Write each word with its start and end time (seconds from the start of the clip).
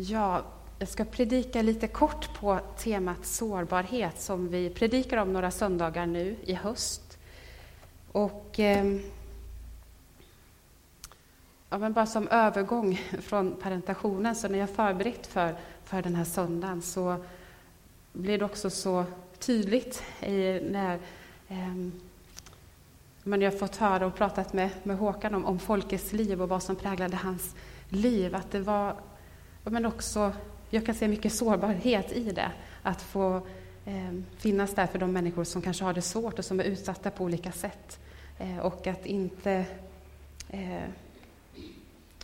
Ja, 0.00 0.42
jag 0.78 0.88
ska 0.88 1.04
predika 1.04 1.62
lite 1.62 1.86
kort 1.86 2.34
på 2.34 2.60
temat 2.76 3.26
sårbarhet 3.26 4.20
som 4.20 4.48
vi 4.48 4.70
predikar 4.70 5.16
om 5.16 5.32
några 5.32 5.50
söndagar 5.50 6.06
nu 6.06 6.36
i 6.44 6.54
höst. 6.54 7.18
Och 8.12 8.60
eh, 8.60 8.98
ja, 11.70 11.78
men 11.78 11.92
bara 11.92 12.06
som 12.06 12.28
övergång 12.28 13.00
från 13.22 13.56
parentationen, 13.62 14.34
så 14.36 14.48
när 14.48 14.58
jag 14.58 14.70
förberett 14.70 15.26
för, 15.26 15.56
för 15.84 16.02
den 16.02 16.14
här 16.14 16.24
söndagen 16.24 16.82
så 16.82 17.24
blir 18.12 18.38
det 18.38 18.44
också 18.44 18.70
så 18.70 19.04
tydligt 19.38 20.02
i, 20.20 20.60
när 20.70 20.94
eh, 21.48 21.74
men 23.22 23.40
jag 23.40 23.52
har 23.52 23.58
fått 23.58 23.76
höra 23.76 24.06
och 24.06 24.14
pratat 24.14 24.52
med, 24.52 24.70
med 24.82 24.98
Håkan 24.98 25.34
om, 25.34 25.44
om 25.44 25.58
folkets 25.58 26.12
liv 26.12 26.42
och 26.42 26.48
vad 26.48 26.62
som 26.62 26.76
präglade 26.76 27.16
hans 27.16 27.54
liv, 27.88 28.34
att 28.34 28.50
det 28.50 28.60
var 28.60 28.96
men 29.64 29.86
också, 29.86 30.32
jag 30.70 30.86
kan 30.86 30.94
se 30.94 31.08
mycket 31.08 31.32
sårbarhet 31.32 32.12
i 32.12 32.30
det, 32.30 32.50
att 32.82 33.02
få 33.02 33.36
eh, 33.84 34.14
finnas 34.36 34.74
där 34.74 34.86
för 34.86 34.98
de 34.98 35.12
människor 35.12 35.44
som 35.44 35.62
kanske 35.62 35.84
har 35.84 35.92
det 35.92 36.02
svårt 36.02 36.38
och 36.38 36.44
som 36.44 36.60
är 36.60 36.64
utsatta 36.64 37.10
på 37.10 37.24
olika 37.24 37.52
sätt. 37.52 38.00
Eh, 38.38 38.58
och 38.58 38.86
att 38.86 39.06
inte 39.06 39.64
eh, 40.50 40.82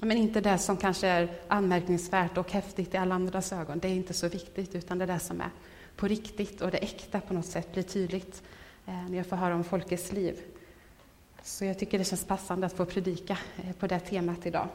men 0.00 0.16
inte 0.16 0.40
det 0.40 0.58
som 0.58 0.76
kanske 0.76 1.06
är 1.06 1.28
anmärkningsvärt 1.48 2.38
och 2.38 2.52
häftigt 2.52 2.94
i 2.94 2.96
alla 2.96 3.14
andras 3.14 3.52
ögon. 3.52 3.78
Det 3.78 3.88
är 3.88 3.94
inte 3.94 4.14
så 4.14 4.28
viktigt, 4.28 4.74
utan 4.74 4.98
det 4.98 5.04
är 5.04 5.06
det 5.06 5.18
som 5.18 5.40
är 5.40 5.50
på 5.96 6.06
riktigt 6.08 6.60
och 6.60 6.70
det 6.70 6.78
äkta 6.78 7.20
på 7.20 7.34
något 7.34 7.46
sätt 7.46 7.72
blir 7.72 7.82
tydligt 7.82 8.42
eh, 8.86 9.08
när 9.08 9.16
jag 9.16 9.26
får 9.26 9.36
höra 9.36 9.54
om 9.54 9.64
folkets 9.64 10.12
liv. 10.12 10.40
Så 11.42 11.64
jag 11.64 11.78
tycker 11.78 11.98
det 11.98 12.04
känns 12.04 12.24
passande 12.24 12.66
att 12.66 12.72
få 12.72 12.84
predika 12.84 13.38
eh, 13.56 13.72
på 13.72 13.86
det 13.86 14.00
temat 14.00 14.46
idag. 14.46 14.68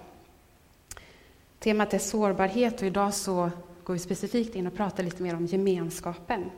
Temat 1.60 1.94
är 1.94 2.00
sårbarhet 2.00 2.82
och 2.82 2.88
idag 2.88 3.14
så 3.14 3.52
går 3.84 3.94
vi 3.94 4.00
specifikt 4.00 4.56
in 4.56 4.68
och 4.68 4.76
pratar 4.76 5.04
lite 5.04 5.24
mer 5.24 5.36
om 5.36 5.46
gemenskapen. 5.46 6.52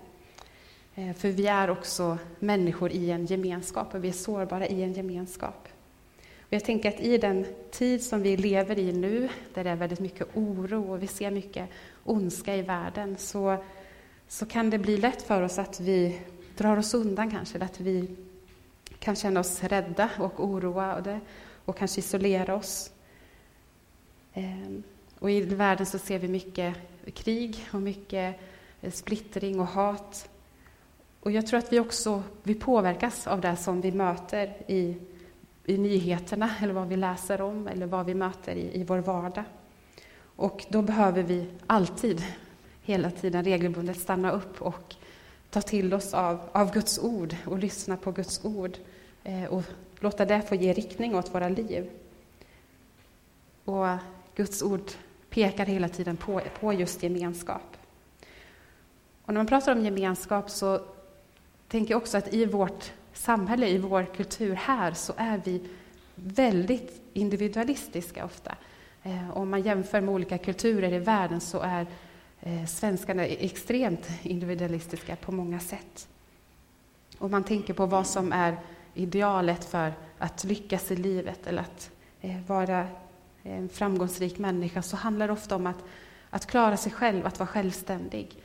Eh, 0.95 1.13
för 1.13 1.29
vi 1.29 1.47
är 1.47 1.69
också 1.69 2.17
människor 2.39 2.91
i 2.91 3.11
en 3.11 3.25
gemenskap 3.25 3.95
och 3.95 4.03
vi 4.03 4.09
är 4.09 4.13
sårbara 4.13 4.67
i 4.67 4.83
en 4.83 4.93
gemenskap. 4.93 5.67
Och 6.39 6.53
jag 6.53 6.65
tänker 6.65 6.89
att 6.89 6.99
i 6.99 7.17
den 7.17 7.45
tid 7.71 8.03
som 8.03 8.21
vi 8.21 8.37
lever 8.37 8.79
i 8.79 8.93
nu, 8.93 9.29
där 9.53 9.63
det 9.63 9.69
är 9.69 9.75
väldigt 9.75 9.99
mycket 9.99 10.27
oro 10.33 10.91
och 10.91 11.03
vi 11.03 11.07
ser 11.07 11.31
mycket 11.31 11.69
ondska 12.03 12.55
i 12.55 12.61
världen, 12.61 13.17
så, 13.17 13.63
så 14.27 14.45
kan 14.45 14.69
det 14.69 14.77
bli 14.77 14.97
lätt 14.97 15.21
för 15.21 15.41
oss 15.41 15.59
att 15.59 15.79
vi 15.79 16.21
drar 16.57 16.77
oss 16.77 16.93
undan 16.93 17.31
kanske, 17.31 17.59
att 17.59 17.79
vi 17.79 18.15
kan 18.99 19.15
känna 19.15 19.39
oss 19.39 19.63
rädda 19.63 20.09
och 20.19 20.45
oroade 20.45 21.19
och 21.65 21.77
kanske 21.77 21.99
isolera 21.99 22.55
oss. 22.55 22.91
Ehm, 24.33 24.83
och 25.21 25.31
i 25.31 25.41
världen 25.41 25.85
så 25.85 25.99
ser 25.99 26.19
vi 26.19 26.27
mycket 26.27 26.75
krig 27.13 27.67
och 27.71 27.81
mycket 27.81 28.39
eh, 28.81 28.91
splittring 28.91 29.59
och 29.59 29.67
hat. 29.67 30.29
Och 31.19 31.31
jag 31.31 31.47
tror 31.47 31.59
att 31.59 31.73
vi 31.73 31.79
också 31.79 32.23
vi 32.43 32.55
påverkas 32.55 33.27
av 33.27 33.41
det 33.41 33.55
som 33.55 33.81
vi 33.81 33.91
möter 33.91 34.53
i, 34.67 34.97
i 35.65 35.77
nyheterna, 35.77 36.55
eller 36.61 36.73
vad 36.73 36.87
vi 36.87 36.95
läser 36.95 37.41
om, 37.41 37.67
eller 37.67 37.85
vad 37.85 38.05
vi 38.05 38.13
möter 38.13 38.55
i, 38.55 38.79
i 38.81 38.83
vår 38.83 38.97
vardag. 38.97 39.43
Och 40.35 40.65
då 40.69 40.81
behöver 40.81 41.23
vi 41.23 41.47
alltid, 41.67 42.23
hela 42.81 43.11
tiden 43.11 43.43
regelbundet 43.43 43.99
stanna 43.99 44.31
upp 44.31 44.61
och 44.61 44.95
ta 45.49 45.61
till 45.61 45.93
oss 45.93 46.13
av, 46.13 46.39
av 46.51 46.73
Guds 46.73 46.99
ord 46.99 47.35
och 47.45 47.59
lyssna 47.59 47.97
på 47.97 48.11
Guds 48.11 48.45
ord 48.45 48.77
eh, 49.23 49.45
och 49.45 49.63
låta 49.99 50.25
det 50.25 50.41
få 50.41 50.55
ge 50.55 50.73
riktning 50.73 51.15
åt 51.15 51.33
våra 51.33 51.49
liv. 51.49 51.89
Och 53.65 53.87
Guds 54.35 54.61
ord 54.61 54.91
pekar 55.31 55.65
hela 55.65 55.89
tiden 55.89 56.17
på, 56.17 56.41
på 56.59 56.73
just 56.73 57.03
gemenskap. 57.03 57.77
Och 59.25 59.33
när 59.33 59.39
man 59.39 59.47
pratar 59.47 59.71
om 59.71 59.85
gemenskap 59.85 60.49
så 60.49 60.81
tänker 61.67 61.93
jag 61.93 62.01
också 62.01 62.17
att 62.17 62.33
i 62.33 62.45
vårt 62.45 62.91
samhälle, 63.13 63.67
i 63.67 63.77
vår 63.77 64.05
kultur 64.15 64.53
här, 64.55 64.93
så 64.93 65.13
är 65.17 65.41
vi 65.45 65.61
väldigt 66.15 67.01
individualistiska 67.13 68.25
ofta. 68.25 68.55
Eh, 69.03 69.37
om 69.37 69.49
man 69.49 69.61
jämför 69.61 70.01
med 70.01 70.13
olika 70.13 70.37
kulturer 70.37 70.93
i 70.93 70.99
världen 70.99 71.41
så 71.41 71.59
är 71.59 71.87
eh, 72.41 72.65
svenskarna 72.65 73.25
extremt 73.25 74.09
individualistiska 74.23 75.15
på 75.15 75.31
många 75.31 75.59
sätt. 75.59 76.07
Om 77.17 77.31
man 77.31 77.43
tänker 77.43 77.73
på 77.73 77.85
vad 77.85 78.07
som 78.07 78.33
är 78.33 78.57
idealet 78.93 79.65
för 79.65 79.93
att 80.17 80.43
lyckas 80.43 80.91
i 80.91 80.95
livet 80.95 81.47
eller 81.47 81.61
att 81.61 81.91
eh, 82.21 82.41
vara 82.47 82.87
Eh, 83.43 83.57
en 83.57 83.69
framgångsrik 83.69 84.39
människa 84.39 84.81
så 84.81 84.97
handlar 84.97 85.27
det 85.27 85.33
ofta 85.33 85.55
om 85.55 85.67
att, 85.67 85.83
att 86.29 86.45
klara 86.45 86.77
sig 86.77 86.91
själv, 86.91 87.25
att 87.27 87.39
vara 87.39 87.47
självständig. 87.47 88.37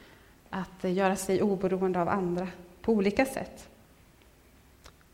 Att 0.50 0.84
eh, 0.84 0.92
göra 0.92 1.16
sig 1.16 1.42
oberoende 1.42 2.00
av 2.00 2.08
andra 2.08 2.48
på 2.82 2.92
olika 2.92 3.26
sätt. 3.26 3.68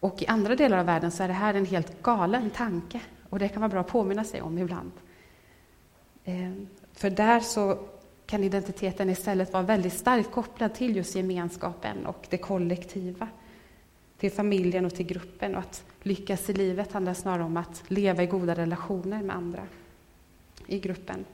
Och 0.01 0.23
i 0.23 0.27
andra 0.27 0.57
delar 0.57 0.79
av 0.79 0.87
världen 0.87 1.11
så 1.11 1.23
är 1.23 1.29
det 1.29 1.35
här 1.35 1.55
en 1.55 1.67
helt 1.67 2.03
galen 2.03 2.51
tanke 2.51 3.01
och 3.31 3.39
det 3.39 3.49
kan 3.49 3.63
vara 3.63 3.69
bra 3.69 3.81
att 3.81 3.89
påminna 3.89 4.25
sig 4.25 4.43
om 4.43 4.59
ibland. 4.59 4.93
Eh, 6.25 6.53
för 6.93 7.11
där 7.11 7.41
så 7.41 7.79
kan 8.27 8.45
identiteten 8.45 9.11
istället 9.11 9.53
vara 9.53 9.63
väldigt 9.63 9.93
starkt 9.93 10.31
kopplad 10.31 10.75
till 10.75 10.97
just 10.97 11.15
gemenskapen 11.15 12.07
och 12.07 12.27
det 12.31 12.39
kollektiva. 12.39 13.29
Till 14.23 14.33
familjen 14.33 14.85
och 14.85 14.95
till 14.95 15.07
gruppen 15.07 15.55
och 15.55 15.61
att 15.61 15.85
lyckas 16.03 16.51
i 16.51 16.53
livet 16.53 16.93
handlar 16.93 17.15
snarare 17.15 17.43
om 17.43 17.57
att 17.57 17.83
leva 17.89 18.23
i 18.23 18.27
goda 18.27 18.55
relationer 18.55 19.23
med 19.23 19.37
andra 19.37 19.63
i 20.67 20.79
gruppen. 20.79 21.25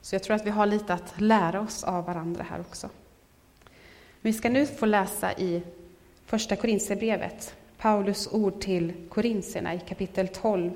Så 0.00 0.14
jag 0.14 0.22
tror 0.22 0.36
att 0.36 0.46
vi 0.46 0.50
har 0.50 0.66
lite 0.66 0.94
att 0.94 1.20
lära 1.20 1.60
oss 1.60 1.84
av 1.84 2.04
varandra 2.04 2.46
här 2.50 2.60
också. 2.60 2.90
Vi 4.20 4.32
ska 4.32 4.48
nu 4.48 4.66
få 4.66 4.86
läsa 4.86 5.32
i 5.32 5.62
Första 6.24 6.56
Korinthierbrevet, 6.56 7.54
Paulus 7.78 8.28
ord 8.32 8.60
till 8.60 8.92
korintierna 9.08 9.74
i 9.74 9.80
kapitel 9.80 10.28
12. 10.28 10.70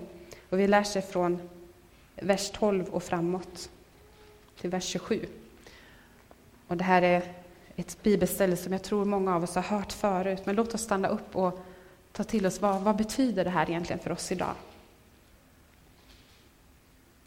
Och 0.49 0.59
vi 0.59 0.69
läser 0.69 1.01
från 1.01 1.49
vers 2.17 2.51
12 2.51 2.85
och 2.85 3.03
framåt 3.03 3.71
till 4.61 4.71
vers 4.71 4.85
27. 4.85 5.27
Och 6.67 6.77
det 6.77 6.85
här 6.85 7.03
är 7.03 7.23
ett 7.81 8.03
bibelställe 8.03 8.57
som 8.57 8.73
jag 8.73 8.83
tror 8.83 9.05
många 9.05 9.37
av 9.37 9.43
oss 9.43 9.55
har 9.55 9.63
hört 9.63 9.93
förut, 9.93 10.47
men 10.47 10.55
låt 10.55 10.75
oss 10.75 10.83
stanna 10.83 11.09
upp 11.09 11.37
och 11.37 11.65
ta 12.13 12.25
till 12.25 12.47
oss 12.47 12.61
vad, 12.61 12.81
vad 12.81 12.97
betyder 12.97 13.45
det 13.45 13.51
här 13.51 13.71
egentligen 13.71 14.01
för 14.03 14.13
oss 14.13 14.33
idag? 14.33 14.55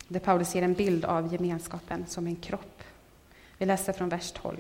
Där 0.07 0.19
Paulus 0.19 0.55
ger 0.55 0.61
en 0.61 0.73
bild 0.73 1.05
av 1.05 1.33
gemenskapen 1.33 2.05
som 2.07 2.27
en 2.27 2.35
kropp. 2.35 2.83
Vi 3.57 3.65
läser 3.65 3.93
från 3.93 4.09
vers 4.09 4.31
12. 4.31 4.57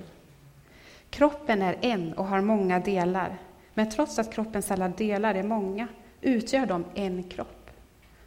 Kroppen 1.09 1.61
är 1.61 1.77
en 1.81 2.13
och 2.13 2.25
har 2.25 2.41
många 2.41 2.79
delar, 2.79 3.37
men 3.73 3.91
trots 3.91 4.19
att 4.19 4.33
kroppens 4.33 4.71
alla 4.71 4.87
delar 4.87 5.35
är 5.35 5.43
många 5.43 5.87
utgör 6.21 6.65
de 6.65 6.85
en 6.93 7.23
kropp. 7.23 7.69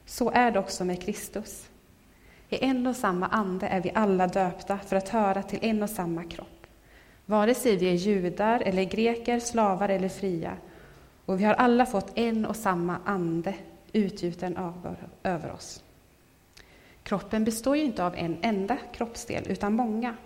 Så 0.07 0.31
är 0.31 0.51
det 0.51 0.59
också 0.59 0.85
med 0.85 1.03
Kristus. 1.03 1.69
I 2.49 2.65
en 2.65 2.87
och 2.87 2.97
samma 2.97 3.27
ande 3.27 3.67
är 3.67 3.81
vi 3.81 3.91
alla 3.95 4.27
döpta 4.27 4.79
för 4.79 4.97
att 4.97 5.09
höra 5.09 5.43
till 5.43 5.59
en 5.63 5.83
och 5.83 5.91
samma 5.91 6.25
kropp. 6.25 6.56
Vare 7.27 7.55
sig 7.55 7.77
vi 7.77 7.89
är 7.89 7.95
judar 7.95 8.61
eller 8.61 8.85
greker, 8.85 9.41
slavar 9.41 9.89
eller 9.89 10.09
fria, 10.09 10.57
och 11.27 11.41
vi 11.41 11.45
har 11.45 11.55
alla 11.55 11.87
fått 11.87 12.19
en 12.19 12.47
och 12.47 12.57
samma 12.57 12.99
ande 13.05 13.55
utgjuten 13.93 14.57
över, 15.23 15.51
oss. 15.51 15.85
Kroppen 17.03 17.45
består 17.45 17.77
ju 17.77 17.85
inte 17.85 18.05
av 18.05 18.15
en 18.15 18.37
enda 18.43 18.77
kroppsdel, 18.93 19.45
utan 19.49 19.73
många. 19.73 20.17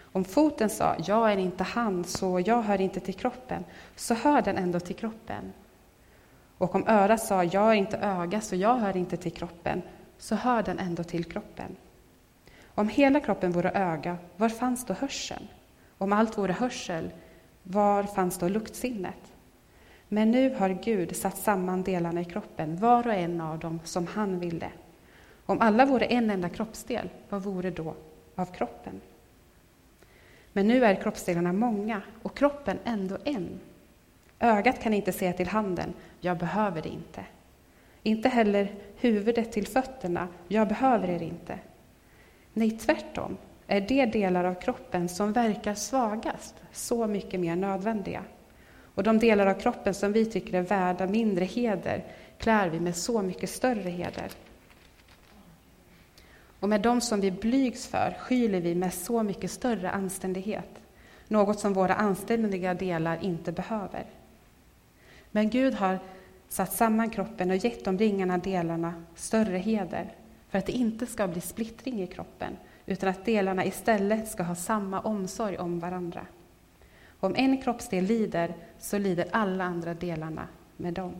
Om 0.00 0.24
foten 0.24 0.70
sa 0.70 0.96
”jag 1.06 1.32
är 1.32 1.36
inte 1.36 1.64
han, 1.64 2.04
så 2.04 2.42
jag 2.46 2.62
hör 2.62 2.80
inte 2.80 3.00
till 3.00 3.14
kroppen”, 3.14 3.64
så 3.96 4.14
hör 4.14 4.42
den 4.42 4.56
ändå 4.56 4.80
till 4.80 4.96
kroppen. 4.96 5.52
Och 6.58 6.74
om 6.74 6.88
örat 6.88 7.22
sa 7.22 7.44
”jag 7.44 7.70
är 7.70 7.74
inte 7.74 7.98
öga, 7.98 8.40
så 8.40 8.56
jag 8.56 8.76
hör 8.76 8.96
inte 8.96 9.16
till 9.16 9.32
kroppen”, 9.32 9.82
så 10.18 10.34
hör 10.34 10.62
den 10.62 10.78
ändå 10.78 11.04
till 11.04 11.24
kroppen. 11.24 11.76
Om 12.74 12.88
hela 12.88 13.20
kroppen 13.20 13.52
vore 13.52 13.70
öga, 13.70 14.16
var 14.36 14.48
fanns 14.48 14.86
då 14.86 14.94
hörseln? 14.94 15.48
Om 15.98 16.12
allt 16.12 16.38
vore 16.38 16.52
hörsel, 16.52 17.10
var 17.62 18.02
fanns 18.02 18.38
då 18.38 18.48
luktsinnet? 18.48 19.32
Men 20.08 20.30
nu 20.30 20.54
har 20.54 20.68
Gud 20.68 21.16
satt 21.16 21.38
samman 21.38 21.82
delarna 21.82 22.20
i 22.20 22.24
kroppen, 22.24 22.76
var 22.76 23.06
och 23.06 23.14
en 23.14 23.40
av 23.40 23.58
dem 23.58 23.80
som 23.84 24.06
han 24.06 24.38
ville. 24.38 24.70
Om 25.46 25.60
alla 25.60 25.86
vore 25.86 26.04
en 26.04 26.30
enda 26.30 26.48
kroppsdel, 26.48 27.08
vad 27.28 27.42
vore 27.42 27.70
då 27.70 27.94
av 28.34 28.46
kroppen? 28.46 29.00
Men 30.52 30.68
nu 30.68 30.84
är 30.84 30.94
kroppsdelarna 30.94 31.52
många 31.52 32.02
och 32.22 32.36
kroppen 32.36 32.78
ändå 32.84 33.18
en. 33.24 33.60
Ögat 34.38 34.80
kan 34.80 34.94
inte 34.94 35.12
säga 35.12 35.32
till 35.32 35.48
handen, 35.48 35.92
jag 36.20 36.38
behöver 36.38 36.82
det 36.82 36.88
inte. 36.88 37.24
Inte 38.02 38.28
heller 38.28 38.74
huvudet 38.96 39.52
till 39.52 39.66
fötterna, 39.66 40.28
jag 40.48 40.68
behöver 40.68 41.08
er 41.08 41.22
inte. 41.22 41.58
Nej, 42.52 42.70
tvärtom 42.70 43.36
är 43.66 43.80
de 43.80 44.06
delar 44.06 44.44
av 44.44 44.54
kroppen 44.54 45.08
som 45.08 45.32
verkar 45.32 45.74
svagast 45.74 46.54
så 46.72 47.06
mycket 47.06 47.40
mer 47.40 47.56
nödvändiga. 47.56 48.24
Och 48.94 49.02
de 49.02 49.18
delar 49.18 49.46
av 49.46 49.54
kroppen 49.54 49.94
som 49.94 50.12
vi 50.12 50.24
tycker 50.26 50.58
är 50.58 50.62
värda 50.62 51.06
mindre 51.06 51.44
heder 51.44 52.04
klär 52.38 52.68
vi 52.68 52.80
med 52.80 52.96
så 52.96 53.22
mycket 53.22 53.50
större 53.50 53.90
heder. 53.90 54.30
och 56.60 56.68
med 56.68 56.80
dem 56.80 57.00
som 57.00 57.20
vi 57.20 57.30
blygs 57.30 57.86
för 57.86 58.14
skyler 58.18 58.60
vi 58.60 58.74
med 58.74 58.94
så 58.94 59.22
mycket 59.22 59.50
större 59.50 59.90
anständighet, 59.90 60.70
något 61.28 61.60
som 61.60 61.72
våra 61.72 61.94
anständiga 61.94 62.74
delar 62.74 63.18
inte 63.22 63.52
behöver. 63.52 64.04
Men 65.30 65.50
Gud 65.50 65.74
har 65.74 65.98
satt 66.48 66.72
samman 66.72 67.10
kroppen 67.10 67.50
och 67.50 67.56
gett 67.56 67.84
de 67.84 67.98
ringarna 67.98 68.38
delarna 68.38 68.94
större 69.14 69.58
heder, 69.58 70.12
för 70.48 70.58
att 70.58 70.66
det 70.66 70.72
inte 70.72 71.06
ska 71.06 71.28
bli 71.28 71.40
splittring 71.40 72.02
i 72.02 72.06
kroppen, 72.06 72.56
utan 72.86 73.08
att 73.08 73.24
delarna 73.24 73.64
istället 73.64 74.28
ska 74.28 74.42
ha 74.42 74.54
samma 74.54 75.00
omsorg 75.00 75.58
om 75.58 75.80
varandra. 75.80 76.26
Om 77.20 77.34
en 77.36 77.62
kroppsdel 77.62 78.04
lider, 78.04 78.54
så 78.78 78.98
lider 78.98 79.28
alla 79.30 79.64
andra 79.64 79.94
delarna 79.94 80.48
med 80.76 80.94
dem. 80.94 81.14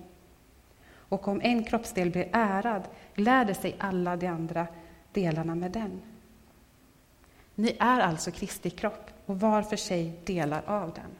Och 1.08 1.28
om 1.28 1.40
en 1.40 1.64
kroppsdel 1.64 2.10
blir 2.10 2.28
ärad, 2.32 2.82
gläder 3.14 3.54
sig 3.54 3.76
alla 3.78 4.16
de 4.16 4.26
andra 4.26 4.66
delarna 5.12 5.54
med 5.54 5.70
den. 5.70 6.02
Ni 7.54 7.76
är 7.80 8.00
alltså 8.00 8.30
Kristi 8.30 8.70
kropp 8.70 9.10
och 9.26 9.40
var 9.40 9.62
för 9.62 9.76
sig 9.76 10.20
delar 10.24 10.62
av 10.66 10.92
den. 10.94 11.10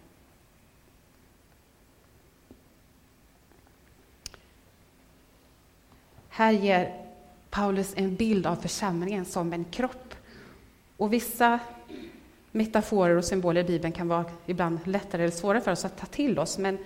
Här 6.29 6.53
ger 6.53 7.07
Paulus 7.51 7.95
en 7.97 8.17
bild 8.17 8.47
av 8.47 8.57
församlingen 8.57 9.25
som 9.25 9.53
en 9.53 9.65
kropp. 9.65 10.04
Och 10.97 11.13
vissa 11.13 11.61
metaforer 12.53 13.17
och 13.17 13.25
symboler 13.25 13.61
i 13.61 13.65
Bibeln 13.65 13.93
kan 13.93 14.09
vara 14.09 14.25
ibland 14.47 14.79
lättare 14.85 15.23
eller 15.23 15.33
svårare 15.33 15.61
för 15.61 15.73
oss 15.73 15.85
att 15.85 15.99
ta 15.99 16.07
till 16.07 16.39
oss, 16.39 16.59
men 16.59 16.79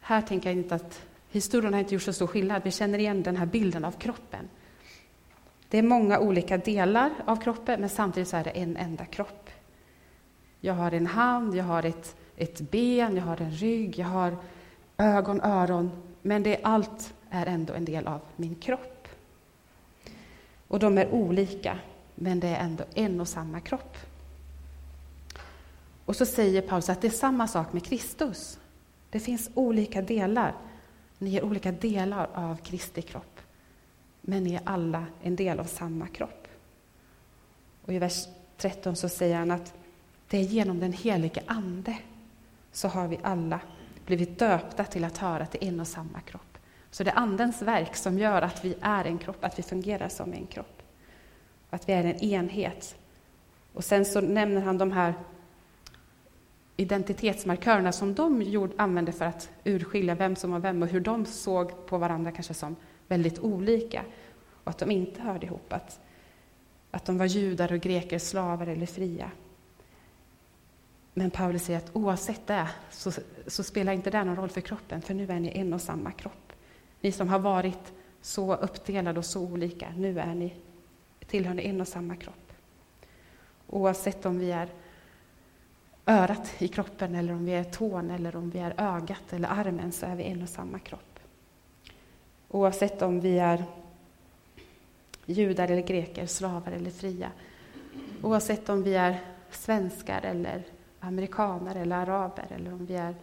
här 0.00 0.22
tänker 0.22 0.48
jag 0.50 0.58
inte 0.58 0.74
att 0.74 1.02
historien 1.30 1.72
har 1.72 1.80
inte 1.80 1.94
gjort 1.94 2.02
så 2.02 2.12
stor 2.12 2.26
skillnad. 2.26 2.62
Vi 2.64 2.70
känner 2.70 2.98
igen 2.98 3.22
den 3.22 3.36
här 3.36 3.46
bilden 3.46 3.84
av 3.84 3.92
kroppen. 3.92 4.48
Det 5.68 5.78
är 5.78 5.82
många 5.82 6.18
olika 6.18 6.56
delar 6.58 7.10
av 7.24 7.36
kroppen, 7.36 7.80
men 7.80 7.88
samtidigt 7.88 8.28
så 8.28 8.36
är 8.36 8.44
det 8.44 8.50
en 8.50 8.76
enda 8.76 9.04
kropp. 9.04 9.50
Jag 10.60 10.74
har 10.74 10.92
en 10.92 11.06
hand, 11.06 11.54
jag 11.54 11.64
har 11.64 11.82
ett, 11.82 12.16
ett 12.36 12.60
ben, 12.60 13.16
jag 13.16 13.22
har 13.22 13.40
en 13.40 13.50
rygg, 13.50 13.98
jag 13.98 14.06
har 14.06 14.36
ögon, 14.96 15.40
öron, 15.40 15.90
men 16.22 16.42
det 16.42 16.58
allt 16.62 17.14
är 17.30 17.46
ändå 17.46 17.74
en 17.74 17.84
del 17.84 18.06
av 18.06 18.20
min 18.36 18.54
kropp. 18.54 19.08
Och 20.68 20.78
de 20.78 20.98
är 20.98 21.10
olika, 21.10 21.78
men 22.18 22.40
det 22.40 22.48
är 22.48 22.64
ändå 22.64 22.84
en 22.94 23.20
och 23.20 23.28
samma 23.28 23.60
kropp. 23.60 23.96
Och 26.04 26.16
så 26.16 26.26
säger 26.26 26.62
Paulus 26.62 26.88
att 26.88 27.00
det 27.00 27.08
är 27.08 27.12
samma 27.12 27.48
sak 27.48 27.72
med 27.72 27.84
Kristus. 27.84 28.58
Det 29.10 29.20
finns 29.20 29.50
olika 29.54 30.02
delar. 30.02 30.54
Ni 31.18 31.36
är 31.36 31.44
olika 31.44 31.72
delar 31.72 32.30
av 32.34 32.56
Kristi 32.56 33.02
kropp, 33.02 33.40
men 34.20 34.44
ni 34.44 34.54
är 34.54 34.60
alla 34.64 35.06
en 35.22 35.36
del 35.36 35.60
av 35.60 35.64
samma 35.64 36.06
kropp. 36.06 36.48
Och 37.84 37.92
I 37.92 37.98
vers 37.98 38.26
13 38.56 38.96
så 38.96 39.08
säger 39.08 39.36
han 39.36 39.50
att 39.50 39.74
det 40.28 40.38
är 40.38 40.42
genom 40.42 40.80
den 40.80 40.92
helige 40.92 41.42
Ande 41.46 41.98
så 42.72 42.88
har 42.88 43.08
vi 43.08 43.18
alla 43.22 43.60
blivit 44.06 44.38
döpta 44.38 44.84
till 44.84 45.04
att 45.04 45.18
höra 45.18 45.46
till 45.46 45.68
en 45.68 45.80
och 45.80 45.88
samma 45.88 46.20
kropp. 46.20 46.58
Så 46.90 47.04
det 47.04 47.10
är 47.10 47.18
Andens 47.18 47.62
verk 47.62 47.96
som 47.96 48.18
gör 48.18 48.42
att 48.42 48.64
vi 48.64 48.74
är 48.80 49.04
en 49.04 49.18
kropp, 49.18 49.44
att 49.44 49.58
vi 49.58 49.62
fungerar 49.62 50.08
som 50.08 50.32
en 50.32 50.46
kropp. 50.46 50.77
Att 51.70 51.88
vi 51.88 51.92
är 51.92 52.04
en 52.04 52.24
enhet. 52.24 52.96
Och 53.72 53.84
sen 53.84 54.04
så 54.04 54.20
nämner 54.20 54.60
han 54.60 54.78
de 54.78 54.92
här 54.92 55.14
identitetsmarkörerna 56.76 57.92
som 57.92 58.14
de 58.14 58.42
gjorde, 58.42 58.72
använde 58.76 59.12
för 59.12 59.24
att 59.24 59.50
urskilja 59.64 60.14
vem 60.14 60.36
som 60.36 60.50
var 60.50 60.58
vem 60.58 60.82
och 60.82 60.88
hur 60.88 61.00
de 61.00 61.26
såg 61.26 61.86
på 61.86 61.98
varandra 61.98 62.32
kanske 62.32 62.54
som 62.54 62.76
väldigt 63.08 63.38
olika 63.38 64.04
och 64.64 64.70
att 64.70 64.78
de 64.78 64.90
inte 64.90 65.22
hörde 65.22 65.46
ihop. 65.46 65.72
Att, 65.72 66.00
att 66.90 67.04
de 67.04 67.18
var 67.18 67.26
judar 67.26 67.72
och 67.72 67.80
greker, 67.80 68.18
slavar 68.18 68.66
eller 68.66 68.86
fria. 68.86 69.30
Men 71.14 71.30
Paulus 71.30 71.64
säger 71.64 71.78
att 71.78 71.96
oavsett 71.96 72.46
det 72.46 72.68
så, 72.90 73.12
så 73.46 73.62
spelar 73.62 73.92
inte 73.92 74.10
det 74.10 74.24
någon 74.24 74.36
roll 74.36 74.48
för 74.48 74.60
kroppen, 74.60 75.02
för 75.02 75.14
nu 75.14 75.26
är 75.30 75.40
ni 75.40 75.58
en 75.58 75.72
och 75.72 75.80
samma 75.80 76.12
kropp. 76.12 76.52
Ni 77.00 77.12
som 77.12 77.28
har 77.28 77.38
varit 77.38 77.92
så 78.22 78.54
uppdelade 78.54 79.18
och 79.18 79.24
så 79.24 79.40
olika, 79.40 79.88
nu 79.96 80.20
är 80.20 80.34
ni, 80.34 80.54
tillhör 81.28 81.60
en 81.60 81.80
och 81.80 81.88
samma 81.88 82.16
kropp. 82.16 82.52
Oavsett 83.66 84.26
om 84.26 84.38
vi 84.38 84.50
är 84.50 84.68
örat 86.06 86.62
i 86.62 86.68
kroppen, 86.68 87.14
eller 87.14 87.32
om 87.32 87.44
vi 87.44 87.52
är 87.52 87.64
tån, 87.64 88.10
eller 88.10 88.36
om 88.36 88.50
vi 88.50 88.58
är 88.58 88.74
ögat 88.76 89.32
eller 89.32 89.48
armen, 89.48 89.92
så 89.92 90.06
är 90.06 90.16
vi 90.16 90.24
en 90.24 90.42
och 90.42 90.48
samma 90.48 90.78
kropp. 90.78 91.20
Oavsett 92.48 93.02
om 93.02 93.20
vi 93.20 93.38
är 93.38 93.64
judar 95.26 95.68
eller 95.68 95.82
greker, 95.82 96.26
slavar 96.26 96.72
eller 96.72 96.90
fria. 96.90 97.30
Oavsett 98.22 98.68
om 98.68 98.82
vi 98.82 98.94
är 98.94 99.20
svenskar 99.50 100.22
eller 100.22 100.62
amerikaner 101.00 101.74
eller 101.76 101.96
araber, 101.96 102.46
eller 102.50 102.72
om 102.72 102.86
vi 102.86 102.94
är 102.94 103.14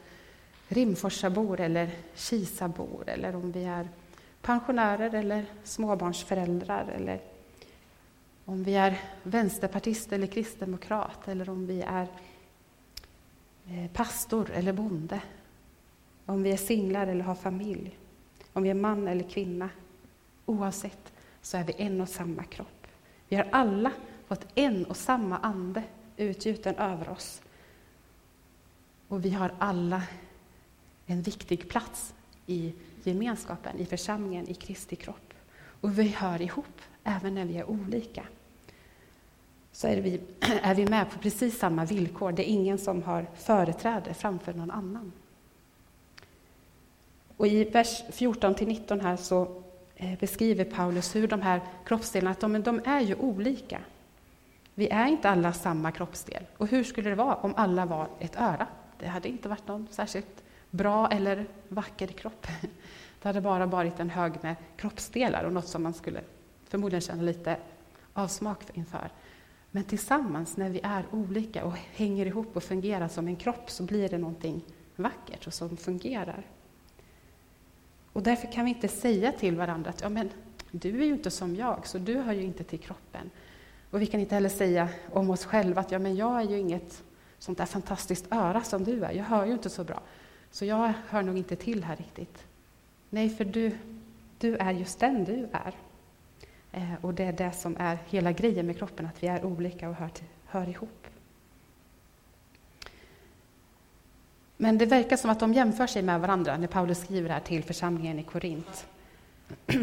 Rimforsabor 0.68 1.60
eller 1.60 1.90
Kisabor, 2.16 3.04
eller 3.08 3.36
om 3.36 3.52
vi 3.52 3.64
är 3.64 3.90
pensionärer 4.42 5.16
eller 5.16 5.46
småbarnsföräldrar, 5.64 6.86
eller 6.96 7.22
om 8.46 8.64
vi 8.64 8.76
är 8.76 9.02
vänsterpartist 9.24 10.14
eller 10.14 10.28
kristdemokrat, 10.28 11.28
eller 11.28 11.50
om 11.50 11.68
vi 11.68 11.82
är 11.82 12.08
eh, 13.68 13.92
pastor 13.94 14.52
eller 14.52 14.74
bonde, 14.74 15.22
om 16.26 16.44
vi 16.44 16.52
är 16.52 16.58
singlar 16.58 17.08
eller 17.08 17.24
har 17.24 17.36
familj, 17.36 17.98
om 18.54 18.64
vi 18.64 18.70
är 18.70 18.74
man 18.74 19.08
eller 19.08 19.30
kvinna. 19.30 19.70
Oavsett 20.46 21.14
så 21.42 21.58
är 21.58 21.64
vi 21.64 21.74
en 21.78 22.02
och 22.02 22.10
samma 22.10 22.44
kropp. 22.44 22.88
Vi 23.28 23.36
har 23.36 23.48
alla 23.52 23.92
fått 24.28 24.46
en 24.56 24.86
och 24.86 24.98
samma 24.98 25.38
ande 25.38 25.84
utgjuten 26.18 26.76
över 26.76 27.10
oss. 27.10 27.42
Och 29.08 29.26
vi 29.26 29.30
har 29.30 29.54
alla 29.60 30.04
en 31.06 31.22
viktig 31.22 31.70
plats 31.70 32.14
i 32.46 32.74
gemenskapen, 33.04 33.80
i 33.80 33.86
församlingen, 33.86 34.48
i 34.48 34.54
Kristi 34.54 34.96
kropp. 34.96 35.34
Och 35.82 36.00
vi 36.00 36.08
hör 36.08 36.42
ihop, 36.42 36.82
även 37.06 37.36
när 37.36 37.46
vi 37.46 37.58
är 37.58 37.70
olika 37.70 38.24
så 39.76 39.88
är 39.88 39.98
vi, 39.98 40.22
är 40.62 40.76
vi 40.76 40.88
med 40.88 41.12
på 41.12 41.20
precis 41.20 41.60
samma 41.60 41.86
villkor. 41.86 42.32
Det 42.32 42.50
är 42.50 42.54
ingen 42.54 42.78
som 42.78 43.04
har 43.04 43.26
företräde 43.36 44.14
framför 44.14 44.54
någon 44.54 44.72
annan. 44.72 45.12
Och 47.38 47.48
I 47.48 47.64
vers 47.64 48.04
14 48.12 48.56
19 48.60 49.02
här 49.02 49.16
så 49.16 49.64
eh, 49.96 50.20
beskriver 50.20 50.66
Paulus 50.66 51.16
hur 51.16 51.28
de 51.28 51.42
här 51.42 51.62
kroppsdelarna, 51.86 52.32
att 52.32 52.40
de, 52.40 52.64
de 52.64 52.82
är 52.86 53.02
ju 53.02 53.16
olika. 53.16 53.80
Vi 54.74 54.90
är 54.90 55.08
inte 55.08 55.30
alla 55.30 55.54
samma 55.54 55.92
kroppsdel. 55.92 56.44
Och 56.58 56.68
hur 56.68 56.84
skulle 56.84 57.10
det 57.10 57.16
vara 57.16 57.36
om 57.36 57.54
alla 57.58 57.86
var 57.86 58.08
ett 58.20 58.36
öra? 58.36 58.68
Det 59.00 59.08
hade 59.08 59.30
inte 59.30 59.50
varit 59.50 59.68
någon 59.68 59.88
särskilt 59.92 60.44
bra 60.70 61.08
eller 61.12 61.46
vacker 61.68 62.08
kropp. 62.08 62.48
Det 63.22 63.30
hade 63.30 63.42
bara 63.42 63.66
varit 63.66 64.00
en 64.00 64.10
hög 64.10 64.34
med 64.42 64.56
kroppsdelar 64.76 65.44
och 65.44 65.54
något 65.54 65.68
som 65.68 65.84
man 65.84 65.94
skulle 65.94 66.22
förmodligen 66.76 67.02
känna 67.02 67.24
lite 67.24 67.58
avsmak 68.14 68.64
inför. 68.74 69.10
Men 69.72 69.84
tillsammans, 69.84 70.58
när 70.58 70.70
vi 70.70 70.80
är 70.84 71.06
olika 71.12 71.66
och 71.66 71.74
hänger 71.74 72.26
ihop 72.26 72.56
och 72.56 72.64
fungerar 72.64 73.08
som 73.08 73.28
en 73.28 73.36
kropp, 73.36 73.70
så 73.70 73.84
blir 73.84 74.10
det 74.10 74.18
någonting 74.18 74.62
vackert 74.96 75.48
och 75.48 75.54
som 75.54 75.78
fungerar. 75.78 76.44
Och 78.14 78.24
därför 78.24 78.52
kan 78.52 78.66
vi 78.66 78.72
inte 78.72 78.88
säga 78.88 79.32
till 79.32 79.56
varandra 79.56 79.90
att 79.90 80.02
ja, 80.02 80.10
men, 80.10 80.30
du 80.72 81.02
är 81.02 81.06
ju 81.06 81.14
inte 81.14 81.32
som 81.32 81.56
jag, 81.56 81.88
så 81.88 81.98
du 81.98 82.18
hör 82.18 82.34
ju 82.34 82.44
inte 82.44 82.64
till 82.64 82.80
kroppen. 82.80 83.30
Och 83.92 84.02
vi 84.02 84.06
kan 84.06 84.20
inte 84.20 84.36
heller 84.36 84.50
säga 84.50 84.90
om 85.12 85.30
oss 85.30 85.46
själva 85.46 85.82
att 85.82 85.92
ja, 85.92 86.00
men 86.00 86.16
jag 86.16 86.42
är 86.42 86.50
ju 86.50 86.60
inget 86.60 87.04
sånt 87.40 87.58
där 87.58 87.66
fantastiskt 87.66 88.26
öra 88.32 88.62
som 88.62 88.84
du 88.84 89.04
är, 89.04 89.12
jag 89.12 89.24
hör 89.24 89.46
ju 89.46 89.54
inte 89.54 89.70
så 89.70 89.84
bra. 89.84 90.02
Så 90.52 90.66
jag 90.66 90.94
hör 91.10 91.24
nog 91.24 91.38
inte 91.38 91.56
till 91.56 91.84
här 91.84 91.96
riktigt. 91.96 92.46
Nej, 93.10 93.30
för 93.30 93.46
du, 93.46 93.72
du 94.40 94.56
är 94.56 94.72
just 94.72 95.00
den 95.00 95.24
du 95.24 95.48
är. 95.52 95.76
Eh, 96.76 96.94
och 97.02 97.14
det 97.14 97.24
är 97.24 97.34
det 97.34 97.52
som 97.52 97.78
är 97.80 97.98
hela 98.10 98.32
grejen 98.32 98.66
med 98.66 98.78
kroppen, 98.78 99.06
att 99.06 99.24
vi 99.24 99.28
är 99.28 99.46
olika 99.46 99.90
och 99.90 99.96
hör, 99.96 100.10
till, 100.10 100.26
hör 100.46 100.70
ihop. 100.70 101.08
Men 104.58 104.78
det 104.78 104.86
verkar 104.86 105.18
som 105.18 105.30
att 105.30 105.40
de 105.40 105.54
jämför 105.54 105.88
sig 105.88 106.02
med 106.02 106.22
varandra 106.22 106.58
när 106.58 106.68
Paulus 106.68 107.00
skriver 107.00 107.30
här 107.30 107.40
till 107.40 107.64
församlingen 107.64 108.20
i 108.20 108.24
Korint. 108.24 108.88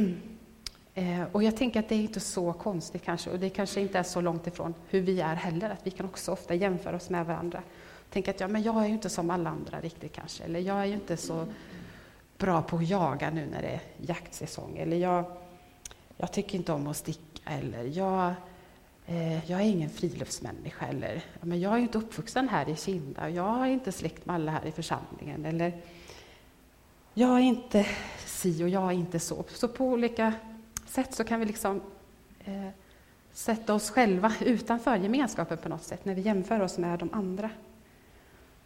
Eh, 0.94 1.22
och 1.32 1.42
jag 1.42 1.56
tänker 1.56 1.80
att 1.80 1.88
det 1.88 1.94
är 1.94 2.00
inte 2.00 2.20
så 2.20 2.52
konstigt 2.52 3.02
kanske, 3.02 3.30
och 3.30 3.38
det 3.38 3.48
kanske 3.48 3.80
inte 3.80 3.98
är 3.98 4.02
så 4.02 4.20
långt 4.20 4.46
ifrån 4.46 4.74
hur 4.88 5.00
vi 5.00 5.20
är 5.20 5.34
heller, 5.34 5.70
att 5.70 5.86
vi 5.86 5.90
kan 5.90 6.06
också 6.06 6.32
ofta 6.32 6.54
jämföra 6.54 6.96
oss 6.96 7.10
med 7.10 7.26
varandra. 7.26 7.62
Tänka 8.10 8.30
att 8.30 8.40
ja, 8.40 8.48
men 8.48 8.62
jag 8.62 8.82
är 8.82 8.86
ju 8.86 8.92
inte 8.92 9.08
som 9.08 9.30
alla 9.30 9.50
andra 9.50 9.80
riktigt 9.80 10.12
kanske, 10.12 10.44
eller 10.44 10.60
jag 10.60 10.80
är 10.80 10.84
ju 10.84 10.94
inte 10.94 11.16
så 11.16 11.46
bra 12.38 12.62
på 12.62 12.76
att 12.76 12.88
jaga 12.88 13.30
nu 13.30 13.46
när 13.46 13.62
det 13.62 13.68
är 13.68 13.80
jaktsäsong, 13.96 14.76
eller 14.76 14.96
jag, 14.96 15.24
jag 16.22 16.32
tycker 16.32 16.58
inte 16.58 16.72
om 16.72 16.86
att 16.86 16.96
sticka 16.96 17.50
eller 17.50 17.84
jag, 17.84 18.34
eh, 19.06 19.50
jag 19.50 19.60
är 19.60 19.64
ingen 19.64 19.90
friluftsmänniska 19.90 20.86
eller 20.86 21.22
men 21.40 21.60
jag 21.60 21.72
är 21.72 21.78
inte 21.78 21.98
uppvuxen 21.98 22.48
här 22.48 22.68
i 22.68 22.76
Kinda 22.76 23.24
och 23.24 23.30
jag 23.30 23.60
är 23.60 23.66
inte 23.66 23.92
släkt 23.92 24.26
med 24.26 24.34
alla 24.34 24.52
här 24.52 24.66
i 24.66 24.72
församlingen 24.72 25.44
eller 25.44 25.72
jag 27.14 27.30
är 27.30 27.42
inte 27.42 27.86
si 28.26 28.64
och 28.64 28.68
jag 28.68 28.82
är 28.82 28.92
inte 28.92 29.18
så. 29.18 29.44
Så 29.48 29.68
på 29.68 29.84
olika 29.84 30.32
sätt 30.86 31.14
så 31.14 31.24
kan 31.24 31.40
vi 31.40 31.46
liksom 31.46 31.80
eh, 32.44 32.68
sätta 33.32 33.74
oss 33.74 33.90
själva 33.90 34.32
utanför 34.40 34.96
gemenskapen 34.96 35.58
på 35.58 35.68
något 35.68 35.84
sätt, 35.84 36.04
när 36.04 36.14
vi 36.14 36.20
jämför 36.20 36.60
oss 36.60 36.78
med 36.78 36.98
de 36.98 37.10
andra. 37.12 37.50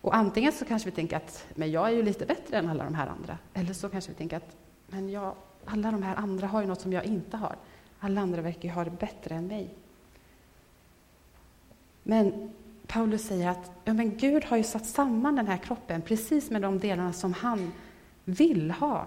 Och 0.00 0.16
antingen 0.16 0.52
så 0.52 0.64
kanske 0.64 0.90
vi 0.90 0.96
tänker 0.96 1.16
att 1.16 1.46
men 1.54 1.70
jag 1.70 1.88
är 1.88 1.92
ju 1.92 2.02
lite 2.02 2.26
bättre 2.26 2.56
än 2.56 2.68
alla 2.68 2.84
de 2.84 2.94
här 2.94 3.06
andra. 3.06 3.38
Eller 3.54 3.74
så 3.74 3.88
kanske 3.88 4.10
vi 4.10 4.16
tänker 4.16 4.36
att 4.36 4.56
men 4.86 5.10
jag, 5.10 5.34
alla 5.66 5.90
de 5.90 6.02
här 6.02 6.16
andra 6.16 6.46
har 6.46 6.60
ju 6.60 6.66
något 6.66 6.80
som 6.80 6.92
jag 6.92 7.04
inte 7.04 7.36
har. 7.36 7.56
Alla 8.00 8.20
andra 8.20 8.42
verkar 8.42 8.68
ju 8.68 8.74
ha 8.74 8.84
det 8.84 8.90
bättre 8.90 9.34
än 9.34 9.46
mig. 9.46 9.74
Men 12.02 12.50
Paulus 12.86 13.26
säger 13.26 13.48
att 13.48 13.70
ja, 13.84 13.92
men 13.92 14.16
Gud 14.16 14.44
har 14.44 14.56
ju 14.56 14.62
satt 14.62 14.86
samman 14.86 15.36
den 15.36 15.46
här 15.46 15.56
kroppen 15.56 16.02
precis 16.02 16.50
med 16.50 16.62
de 16.62 16.78
delarna 16.78 17.12
som 17.12 17.32
han 17.32 17.72
vill 18.24 18.70
ha. 18.70 19.06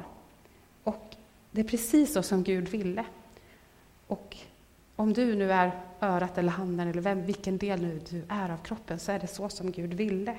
Och 0.84 1.16
det 1.51 1.62
är 1.62 1.66
precis 1.66 2.13
så 2.13 2.24
som 2.24 2.44
Gud 2.44 2.70
ville. 2.70 3.06
Och 4.08 4.38
om 4.96 5.13
du 5.13 5.36
nu 5.36 5.51
är 5.51 5.72
örat 6.01 6.38
eller 6.38 6.51
handen 6.51 6.88
eller 6.88 7.01
vem, 7.01 7.25
vilken 7.25 7.58
del 7.58 7.82
nu 7.82 8.01
du 8.10 8.24
är 8.30 8.50
av 8.50 8.58
kroppen 8.58 9.00
så 9.00 9.12
är 9.12 9.20
det 9.20 9.28
så 9.28 9.50
som 9.50 9.72
Gud 9.72 9.94
ville. 9.94 10.36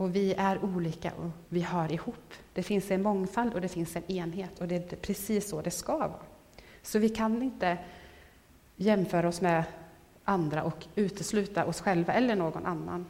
Och 0.00 0.16
vi 0.16 0.34
är 0.34 0.64
olika 0.64 1.12
och 1.12 1.30
vi 1.48 1.60
hör 1.60 1.92
ihop. 1.92 2.34
Det 2.52 2.62
finns 2.62 2.90
en 2.90 3.02
mångfald 3.02 3.54
och 3.54 3.60
det 3.60 3.68
finns 3.68 3.96
en 3.96 4.10
enhet 4.10 4.60
och 4.60 4.68
det 4.68 4.92
är 4.92 4.96
precis 4.96 5.48
så 5.48 5.62
det 5.62 5.70
ska 5.70 5.96
vara. 5.96 6.20
Så 6.82 6.98
vi 6.98 7.08
kan 7.08 7.42
inte 7.42 7.78
jämföra 8.76 9.28
oss 9.28 9.40
med 9.40 9.64
andra 10.24 10.62
och 10.62 10.86
utesluta 10.94 11.64
oss 11.64 11.80
själva 11.80 12.12
eller 12.12 12.36
någon 12.36 12.66
annan. 12.66 13.06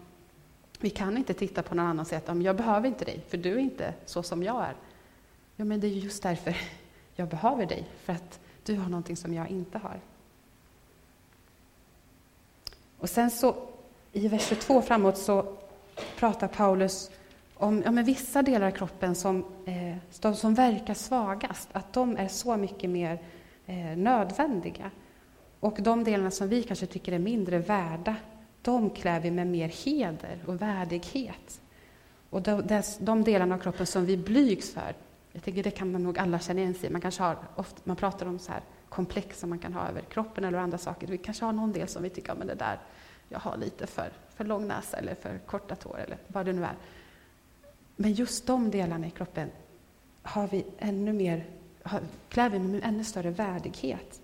Vi 0.80 0.90
kan 0.90 1.16
inte 1.16 1.34
titta 1.34 1.62
på 1.62 1.74
någon 1.74 1.86
annan 1.86 2.00
och 2.00 2.06
säga 2.06 2.20
att 2.26 2.42
jag 2.42 2.56
behöver 2.56 2.88
inte 2.88 3.04
dig, 3.04 3.24
för 3.28 3.38
du 3.38 3.52
är 3.52 3.58
inte 3.58 3.94
så 4.06 4.22
som 4.22 4.42
jag 4.42 4.64
är. 4.64 4.74
Ja, 5.56 5.64
men 5.64 5.80
det 5.80 5.86
är 5.86 5.90
just 5.90 6.22
därför 6.22 6.56
jag 7.14 7.28
behöver 7.28 7.66
dig, 7.66 7.88
för 8.04 8.12
att 8.12 8.40
du 8.64 8.76
har 8.76 8.88
någonting 8.88 9.16
som 9.16 9.34
jag 9.34 9.48
inte 9.48 9.78
har. 9.78 10.00
Och 12.98 13.10
sen 13.10 13.30
så 13.30 13.56
i 14.12 14.28
vers 14.28 14.48
22 14.48 14.82
framåt 14.82 15.18
så 15.18 15.56
pratar 16.16 16.48
Paulus 16.48 17.10
om 17.54 17.82
ja, 17.84 17.90
men 17.90 18.04
vissa 18.04 18.42
delar 18.42 18.66
av 18.66 18.70
kroppen 18.70 19.14
som, 19.14 19.44
eh, 19.66 19.96
de 20.20 20.34
som 20.34 20.54
verkar 20.54 20.94
svagast, 20.94 21.68
att 21.72 21.92
de 21.92 22.16
är 22.16 22.28
så 22.28 22.56
mycket 22.56 22.90
mer 22.90 23.18
eh, 23.66 23.96
nödvändiga. 23.96 24.90
Och 25.60 25.78
de 25.80 26.04
delarna 26.04 26.30
som 26.30 26.48
vi 26.48 26.62
kanske 26.62 26.86
tycker 26.86 27.12
är 27.12 27.18
mindre 27.18 27.58
värda, 27.58 28.16
de 28.62 28.90
klär 28.90 29.20
vi 29.20 29.30
med 29.30 29.46
mer 29.46 29.68
heder 29.68 30.38
och 30.46 30.62
värdighet. 30.62 31.60
Och 32.30 32.42
de, 32.42 32.82
de 32.98 33.24
delarna 33.24 33.54
av 33.54 33.58
kroppen 33.58 33.86
som 33.86 34.06
vi 34.06 34.16
blygs 34.16 34.72
för, 34.72 34.94
jag 35.32 35.42
tänker 35.42 35.62
det 35.62 35.70
kan 35.70 35.92
man 35.92 36.02
nog 36.02 36.18
alla 36.18 36.38
känna 36.38 36.60
igen 36.60 36.74
sig 36.74 36.88
i. 36.88 36.92
Man 36.92 37.00
kanske 37.00 37.22
har, 37.22 37.36
ofta, 37.56 37.80
man 37.84 37.96
pratar 37.96 38.26
om 38.26 38.38
så 38.38 38.52
här 38.52 38.62
komplex 38.88 39.40
som 39.40 39.50
man 39.50 39.58
kan 39.58 39.74
ha 39.74 39.88
över 39.88 40.00
kroppen 40.00 40.44
eller 40.44 40.58
andra 40.58 40.78
saker. 40.78 41.06
Vi 41.06 41.18
kanske 41.18 41.44
har 41.44 41.52
någon 41.52 41.72
del 41.72 41.88
som 41.88 42.02
vi 42.02 42.10
tycker, 42.10 42.28
ja, 42.28 42.34
men 42.38 42.46
det 42.46 42.54
där, 42.54 42.78
jag 43.32 43.38
har 43.38 43.56
lite 43.56 43.86
för, 43.86 44.10
för 44.34 44.44
lång 44.44 44.68
näsa 44.68 44.96
eller 44.96 45.14
för 45.14 45.38
korta 45.38 45.76
tår 45.76 45.98
eller 45.98 46.18
vad 46.26 46.46
det 46.46 46.52
nu 46.52 46.64
är. 46.64 46.74
Men 47.96 48.12
just 48.12 48.46
de 48.46 48.70
delarna 48.70 49.06
i 49.06 49.10
kroppen 49.10 49.50
har 50.22 50.48
vi 50.48 50.64
ännu 50.78 51.12
mer, 51.12 51.44
har, 51.82 52.00
klär 52.28 52.50
vi 52.50 52.58
med 52.58 52.84
ännu 52.84 53.04
större 53.04 53.30
värdighet. 53.30 54.20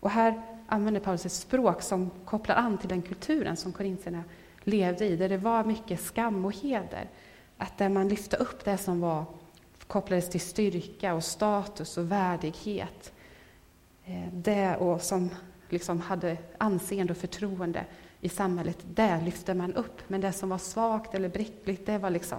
Och 0.00 0.10
här 0.10 0.42
använder 0.66 1.00
Paulus 1.00 1.26
ett 1.26 1.32
språk 1.32 1.82
som 1.82 2.10
kopplar 2.24 2.56
an 2.56 2.78
till 2.78 2.88
den 2.88 3.02
kulturen 3.02 3.56
som 3.56 3.72
korintierna 3.72 4.24
levde 4.62 5.06
i, 5.06 5.16
där 5.16 5.28
det 5.28 5.36
var 5.36 5.64
mycket 5.64 6.00
skam 6.00 6.44
och 6.44 6.52
heder. 6.52 7.08
Att 7.58 7.78
där 7.78 7.88
man 7.88 8.08
lyfte 8.08 8.36
upp 8.36 8.64
det 8.64 8.78
som 8.78 9.00
var, 9.00 9.24
kopplades 9.86 10.30
till 10.30 10.40
styrka 10.40 11.14
och 11.14 11.24
status 11.24 11.98
och 11.98 12.12
värdighet. 12.12 13.12
Eh, 14.04 14.28
det 14.32 14.76
och 14.76 15.02
som 15.02 15.30
liksom 15.68 16.00
hade 16.00 16.36
anseende 16.58 17.12
och 17.12 17.16
förtroende 17.16 17.84
i 18.24 18.28
samhället, 18.28 18.78
det 18.94 19.20
lyfte 19.24 19.54
man 19.54 19.74
upp. 19.74 20.02
Men 20.08 20.20
det 20.20 20.32
som 20.32 20.48
var 20.48 20.58
svagt 20.58 21.14
eller 21.14 21.28
bräckligt, 21.28 21.86
det 21.86 21.98
var 21.98 22.10
liksom, 22.10 22.38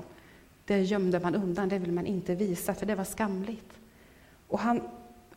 det 0.65 0.81
gömde 0.81 1.19
man 1.19 1.35
undan, 1.35 1.69
det 1.69 1.79
ville 1.79 1.93
man 1.93 2.05
inte 2.05 2.35
visa, 2.35 2.73
för 2.73 2.85
det 2.85 2.95
var 2.95 3.03
skamligt. 3.03 3.79
Och 4.47 4.59
han 4.59 4.81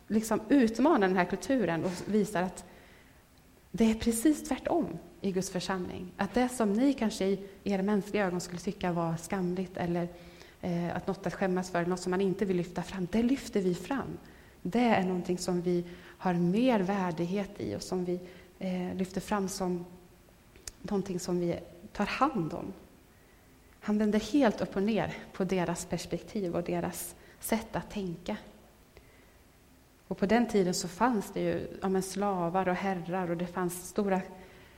liksom 0.07 0.41
utmanar 0.49 1.07
den 1.07 1.17
här 1.17 1.25
kulturen 1.25 1.83
och 1.85 1.91
visar 2.05 2.41
att 2.43 2.65
det 3.71 3.91
är 3.91 3.93
precis 3.93 4.43
tvärtom 4.43 4.97
i 5.21 5.31
Guds 5.31 5.49
församling. 5.49 6.11
Att 6.17 6.33
det 6.33 6.49
som 6.49 6.73
ni 6.73 6.93
kanske 6.93 7.25
i 7.25 7.39
era 7.63 7.81
mänskliga 7.81 8.25
ögon 8.25 8.41
skulle 8.41 8.59
tycka 8.59 8.91
var 8.91 9.15
skamligt 9.17 9.77
eller 9.77 10.07
eh, 10.61 10.95
att 10.95 11.07
något 11.07 11.27
att 11.27 11.33
skämmas 11.33 11.71
för, 11.71 11.85
något 11.85 11.99
som 11.99 12.11
man 12.11 12.21
inte 12.21 12.45
vill 12.45 12.57
lyfta 12.57 12.83
fram, 12.83 13.07
det 13.11 13.23
lyfter 13.23 13.61
vi 13.61 13.75
fram. 13.75 14.17
Det 14.61 14.79
är 14.79 15.03
någonting 15.03 15.37
som 15.37 15.61
vi 15.61 15.85
har 16.17 16.33
mer 16.33 16.79
värdighet 16.79 17.51
i 17.57 17.75
och 17.75 17.81
som 17.81 18.05
vi 18.05 18.19
eh, 18.59 18.95
lyfter 18.95 19.21
fram 19.21 19.47
som 19.47 19.85
någonting 20.89 21.19
som 21.19 21.39
vi 21.39 21.59
tar 21.93 22.05
hand 22.05 22.53
om. 22.53 22.73
Han 23.79 23.97
vänder 23.97 24.19
helt 24.19 24.61
upp 24.61 24.75
och 24.75 24.83
ner 24.83 25.13
på 25.33 25.43
deras 25.43 25.85
perspektiv 25.85 26.55
och 26.55 26.63
deras 26.63 27.15
sätt 27.39 27.75
att 27.75 27.91
tänka. 27.91 28.37
Och 30.07 30.17
på 30.17 30.25
den 30.25 30.47
tiden 30.47 30.73
så 30.73 30.87
fanns 30.87 31.31
det 31.33 31.39
ju 31.41 31.79
ja, 31.81 32.01
slavar 32.01 32.67
och 32.67 32.75
herrar 32.75 33.31
och 33.31 33.37
det 33.37 33.47
fanns 33.47 33.89
stora 33.89 34.21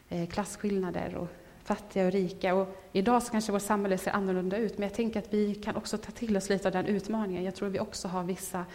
eh, 0.09 0.29
klasskillnader 0.29 1.15
och 1.15 1.27
fattiga 1.63 2.05
och 2.05 2.11
rika. 2.11 2.55
Och 2.55 2.67
idag 2.91 3.23
så 3.23 3.31
kanske 3.31 3.51
vårt 3.51 3.61
samhälle 3.61 3.97
ser 3.97 4.11
annorlunda 4.11 4.57
ut, 4.57 4.77
men 4.77 4.87
jag 4.87 4.95
tänker 4.95 5.19
att 5.19 5.33
vi 5.33 5.55
kan 5.55 5.75
också 5.75 5.97
ta 5.97 6.11
till 6.11 6.37
oss 6.37 6.49
lite 6.49 6.67
av 6.67 6.71
den 6.71 6.85
utmaningen. 6.85 7.43
Jag 7.43 7.55
tror 7.55 7.69
vi 7.69 7.79
också 7.79 8.07
har 8.07 8.23
vissa 8.23 8.65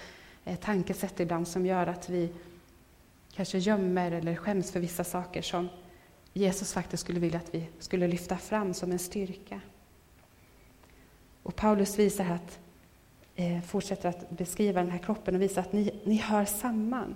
eh, 0.45 0.57
tankesätt 0.57 1.21
ibland 1.21 1.49
som 1.49 1.67
gör 1.67 1.87
att 1.87 2.09
vi 2.09 2.33
kanske 3.33 3.59
gömmer 3.59 4.13
eller 4.13 4.37
skäms 4.37 4.73
för 4.73 4.81
vissa 4.81 5.05
saker 5.05 5.43
som 5.43 5.69
Jesus 6.37 6.73
faktiskt 6.73 7.03
skulle 7.03 7.21
vilja 7.21 7.39
att 7.39 7.55
vi 7.55 7.69
skulle 7.79 8.09
lyfta 8.09 8.37
fram 8.37 8.75
som 8.75 8.93
en 8.93 8.99
styrka. 8.99 9.61
Och 11.43 11.57
Paulus 11.57 11.99
visar 11.99 12.25
att 12.25 12.59
eh, 13.37 13.61
fortsätter 13.61 14.09
att 14.09 14.31
beskriva 14.31 14.81
den 14.81 14.91
här 14.91 14.99
kroppen 14.99 15.35
och 15.35 15.41
visar 15.41 15.61
att 15.61 15.73
ni, 15.73 16.01
ni 16.05 16.17
hör 16.17 16.45
samman. 16.45 17.15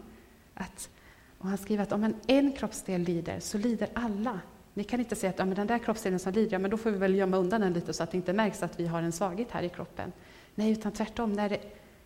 Att, 0.55 0.91
och 1.39 1.49
han 1.49 1.59
skriver 1.59 1.83
att 1.83 1.93
om 1.93 2.05
en, 2.05 2.15
en 2.27 2.53
kroppsdel 2.53 3.00
lider, 3.00 3.41
så 3.41 3.59
lider 3.59 3.89
alla. 3.95 4.41
Ni 4.75 4.85
kan 4.85 5.00
inte 5.00 5.17
säga 5.17 5.31
att 5.31 5.39
ja, 5.39 5.45
men 5.45 5.55
den 5.55 5.67
där 5.67 5.79
kroppsdelen 5.79 6.19
som 6.19 6.33
lider, 6.33 6.53
ja, 6.53 6.59
men 6.59 6.71
då 6.71 6.77
får 6.77 6.91
vi 6.91 6.99
väl 6.99 7.15
gömma 7.15 7.37
undan 7.37 7.61
den 7.61 7.73
lite 7.73 7.93
så 7.93 8.03
att 8.03 8.11
det 8.11 8.17
inte 8.17 8.33
märks 8.33 8.62
att 8.62 8.81
vi 8.81 8.87
har 8.87 9.03
en 9.03 9.12
svaghet 9.12 9.50
här 9.50 9.62
i 9.62 9.69
kroppen. 9.69 10.12
Nej, 10.55 10.73
utan 10.73 10.93
tvärtom, 10.93 11.33
när 11.33 11.59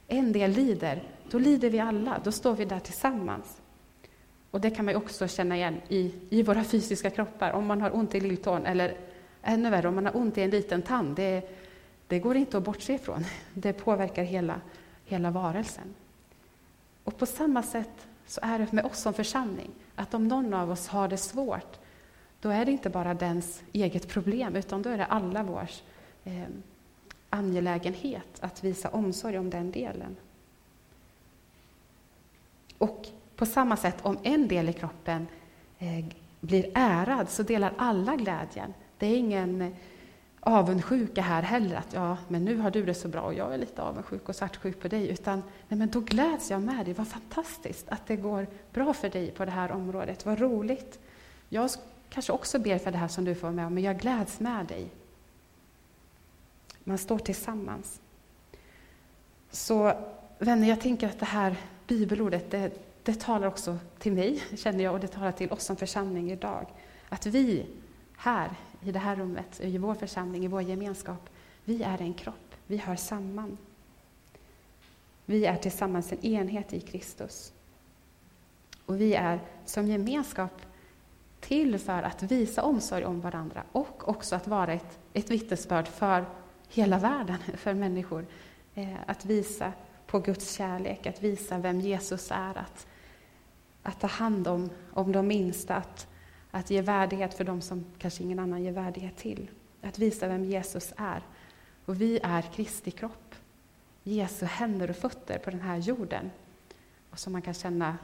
en 0.09 0.33
del 0.33 0.51
lider, 0.51 1.03
då 1.31 1.39
lider 1.39 1.71
vi 1.71 1.81
alla, 1.81 2.21
då 2.25 2.33
står 2.33 2.55
vi 2.55 2.65
där 2.65 2.81
tillsammans. 2.81 3.61
Och 4.55 4.61
det 4.61 4.71
kan 4.71 4.85
man 4.85 4.97
också 4.97 5.29
känna 5.29 5.57
igen 5.57 5.81
i, 5.89 6.13
i 6.31 6.43
våra 6.43 6.65
fysiska 6.65 7.11
kroppar. 7.11 7.53
Om 7.53 7.67
man 7.67 7.81
har 7.81 7.97
ont 7.97 8.15
i 8.15 8.21
lilltån, 8.21 8.67
eller 8.67 8.97
ännu 9.43 9.71
värre, 9.71 9.89
om 9.89 9.95
man 9.95 10.07
har 10.07 10.17
ont 10.17 10.39
i 10.39 10.43
en 10.43 10.51
liten 10.51 10.83
tand, 10.83 11.17
det, 11.17 11.49
det 12.07 12.19
går 12.19 12.37
inte 12.37 12.59
att 12.59 12.63
bortse 12.63 12.95
ifrån. 12.95 13.25
Det 13.55 13.73
påverkar 13.73 14.23
hela, 14.23 14.61
hela 15.05 15.31
varelsen. 15.31 15.95
Och 17.05 17.19
på 17.19 17.27
samma 17.27 17.63
sätt 17.63 18.07
så 18.27 18.41
är 18.43 18.59
det 18.59 18.73
med 18.73 18.85
oss 18.85 18.99
som 18.99 19.15
församling, 19.15 19.71
att 19.95 20.15
om 20.15 20.29
någon 20.29 20.55
av 20.55 20.71
oss 20.71 20.89
har 20.89 21.09
det 21.09 21.17
svårt, 21.17 21.79
då 22.41 22.49
är 22.49 22.65
det 22.65 22.73
inte 22.73 22.91
bara 22.91 23.15
dens 23.15 23.63
eget 23.73 24.09
problem, 24.09 24.57
utan 24.57 24.83
då 24.83 24.91
är 24.91 24.99
det 24.99 25.07
alla 25.07 25.43
vårs 25.43 25.83
eh, 26.25 26.45
angelägenhet 27.31 28.39
att 28.41 28.65
visa 28.65 28.89
omsorg 28.89 29.39
om 29.39 29.51
den 29.51 29.71
delen. 29.71 30.17
Och 32.79 33.09
på 33.37 33.47
samma 33.47 33.77
sätt, 33.77 33.97
om 34.03 34.19
en 34.23 34.49
del 34.49 34.69
i 34.69 34.73
kroppen 34.73 35.27
eh, 35.79 36.05
blir 36.41 36.71
ärad, 36.75 37.31
så 37.31 37.43
delar 37.43 37.73
alla 37.77 38.17
glädjen. 38.17 38.75
Det 38.99 39.07
är 39.07 39.17
ingen 39.17 39.63
eh, 39.63 39.73
avundsjuka 40.41 41.23
här 41.23 41.43
heller, 41.43 41.77
att 41.77 41.93
ja, 41.93 42.17
men 42.29 42.45
nu 42.45 42.57
har 42.57 42.71
du 42.71 42.85
det 42.85 42.95
så 42.95 43.09
bra 43.09 43.21
och 43.21 43.35
jag 43.35 43.55
är 43.55 43.59
lite 43.59 43.83
avundsjuk 43.83 44.29
och 44.29 44.37
svartsjuk 44.37 44.81
på 44.81 44.89
dig, 44.89 45.09
utan 45.09 45.43
nej, 45.69 45.79
men 45.79 45.91
då 45.91 46.01
gläds 46.01 46.51
jag 46.51 46.63
med 46.63 46.85
dig. 46.85 46.95
Vad 46.95 47.09
fantastiskt 47.09 47.89
att 47.89 48.07
det 48.07 48.17
går 48.17 48.47
bra 48.73 48.93
för 48.93 49.09
dig 49.09 49.31
på 49.31 49.45
det 49.45 49.51
här 49.51 49.73
området. 49.73 50.27
Vad 50.27 50.41
roligt. 50.41 50.99
Jag 51.49 51.71
kanske 52.11 52.33
också 52.33 52.59
ber 52.59 52.79
för 52.79 52.91
det 52.91 52.99
här 52.99 53.09
som 53.09 53.25
du 53.25 53.35
får 53.35 53.51
med 53.51 53.67
om, 53.67 53.75
men 53.75 53.83
jag 53.83 53.99
gläds 53.99 54.41
med 54.41 54.67
dig. 54.67 54.91
Man 56.85 56.99
står 56.99 57.19
tillsammans. 57.19 58.01
Så 59.51 59.93
vänner, 60.39 60.69
jag 60.69 60.81
tänker 60.81 61.09
att 61.09 61.19
det 61.19 61.27
här 61.27 61.57
bibelordet, 61.87 62.51
det, 62.51 62.71
det 63.05 63.21
talar 63.21 63.47
också 63.47 63.79
till 63.99 64.13
mig, 64.13 64.43
känner 64.57 64.85
jag, 64.85 64.95
och 64.95 65.01
det 65.01 65.09
talar 65.09 65.33
till 65.33 65.53
oss 65.53 65.65
som 65.65 65.77
församling 65.77 66.31
idag. 66.31 66.67
Att 67.09 67.27
vi 67.27 67.67
här 68.17 68.51
i 68.83 68.93
det 68.93 68.99
här 68.99 69.17
rummet, 69.17 69.61
i 69.61 69.79
vår 69.79 69.95
församling, 69.95 70.45
i 70.45 70.49
vår 70.49 70.63
gemenskap. 70.63 71.31
Vi 71.65 71.83
är 71.83 72.03
en 72.03 72.15
kropp, 72.15 72.55
vi 72.67 72.77
hör 72.77 72.97
samman. 72.97 73.59
Vi 75.27 75.47
är 75.47 75.57
tillsammans 75.57 76.13
en 76.13 76.25
enhet 76.25 76.73
i 76.73 76.81
Kristus. 76.81 77.53
Och 78.87 79.01
vi 79.01 79.15
är 79.15 79.41
som 79.65 79.87
gemenskap 79.87 80.63
till 81.41 81.79
för 81.79 82.03
att 82.03 82.23
visa 82.23 82.63
omsorg 82.63 83.05
om 83.05 83.21
varandra 83.21 83.63
och 83.73 84.09
också 84.09 84.37
att 84.37 84.47
vara 84.47 84.73
ett, 84.73 84.99
ett 85.13 85.31
vittnesbörd 85.31 85.89
för 85.89 86.25
hela 86.69 86.99
världen, 86.99 87.39
för 87.57 87.75
människor. 87.75 88.27
Eh, 88.75 88.95
att 89.07 89.25
visa 89.25 89.73
på 90.07 90.19
Guds 90.19 90.53
kärlek, 90.53 91.07
att 91.07 91.23
visa 91.23 91.59
vem 91.59 91.81
Jesus 91.81 92.31
är, 92.31 92.59
att 92.59 92.87
att 93.85 94.01
ta 94.01 94.07
hand 94.07 94.49
om, 94.49 94.71
om 94.93 95.13
de 95.13 95.27
minsta, 95.27 95.77
att, 95.77 96.09
att 96.51 96.71
ge 96.71 96.83
värdighet 96.83 97.35
för 97.35 97.45
de 97.45 97.61
som 97.61 97.85
kanske 97.99 98.23
ingen 98.23 98.39
annan 98.39 98.63
ger 98.63 98.73
värdighet 98.73 99.17
till. 99.17 99.51
Att 99.83 99.99
visa 99.99 100.29
vem 100.29 100.45
Jesus 100.45 100.93
är. 100.97 101.23
Och 101.85 102.01
vi 102.01 102.21
är 102.23 102.43
Kristi 102.43 102.91
kropp. 102.91 103.35
Jesu 104.03 104.47
händer 104.47 104.91
och 104.91 104.97
fötter 104.97 105.39
på 105.39 105.51
den 105.51 105.61
här 105.61 105.77
jorden. 105.77 106.31
Och 107.11 107.19
som 107.19 107.33
man 107.33 107.43
kan 107.43 107.55
känna 107.55 107.99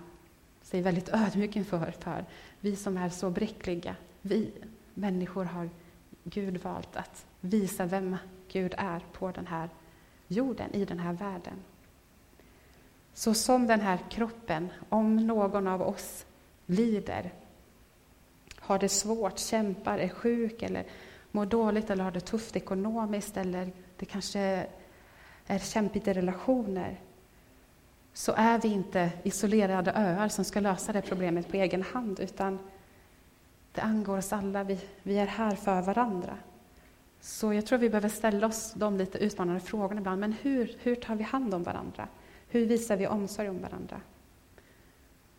sig 0.63 0.83
väldigt 0.83 1.09
ödmjuk 1.09 1.57
inför. 1.57 1.95
För. 1.99 2.25
Vi 2.61 2.77
som 2.77 2.97
är 2.97 3.09
så 3.09 3.31
bräckliga, 3.31 3.97
vi 4.23 4.51
människor 4.95 5.45
har 5.45 5.71
Gud 6.25 6.57
valt 6.57 6.97
att 6.97 7.27
visa 7.41 7.87
vem 7.87 8.17
Gud 8.49 8.75
är 8.79 9.01
på 9.13 9.31
den 9.31 9.47
här 9.47 9.69
jorden, 10.29 10.75
i 10.75 10.85
den 10.85 10.99
här 10.99 11.13
världen. 11.13 11.55
Så 13.14 13.35
som 13.35 13.67
den 13.67 13.81
här 13.81 13.99
kroppen, 14.11 14.69
om 14.88 15.26
någon 15.26 15.67
av 15.67 15.83
oss 15.83 16.26
lider, 16.67 17.33
har 18.59 18.79
det 18.79 18.88
svårt, 18.88 19.38
kämpar, 19.38 19.99
är 19.99 20.09
sjuk 20.09 20.62
eller 20.62 20.85
mår 21.31 21.47
dåligt 21.47 21.90
eller 21.90 22.05
har 22.05 22.11
det 22.11 22.21
tufft 22.21 22.57
ekonomiskt 22.57 23.37
eller 23.37 23.73
det 23.97 24.07
kanske 24.07 24.67
är 25.47 25.59
kämpigt 25.59 26.09
i 26.09 26.12
relationer, 26.12 27.00
så 28.12 28.33
är 28.37 28.59
vi 28.59 28.69
inte 28.69 29.11
isolerade 29.23 29.93
öar 29.93 30.29
som 30.29 30.45
ska 30.45 30.61
lösa 30.61 30.93
det 30.93 31.02
problemet 31.02 31.49
på 31.49 31.57
egen 31.57 31.83
hand, 31.83 32.21
utan 32.21 32.59
det 33.73 33.81
angår 33.81 34.19
oss 34.19 34.33
alla. 34.33 34.64
Vi, 34.64 34.79
vi 35.02 35.19
är 35.19 35.26
här 35.26 35.57
för 35.57 35.83
varandra. 35.83 36.37
Så 37.21 37.52
jag 37.52 37.67
tror 37.67 37.79
vi 37.79 37.90
behöver 37.90 38.09
ställa 38.09 38.47
oss 38.47 38.73
de 38.76 38.97
lite 38.97 39.19
utmanande 39.19 39.61
frågorna 39.61 40.00
ibland. 40.00 40.21
Men 40.21 40.33
hur, 40.33 40.76
hur 40.83 40.95
tar 40.95 41.14
vi 41.14 41.25
hand 41.25 41.55
om 41.55 41.62
varandra? 41.62 42.09
Hur 42.50 42.66
visar 42.66 42.97
vi 42.97 43.07
omsorg 43.07 43.49
om 43.49 43.62
varandra? 43.62 44.00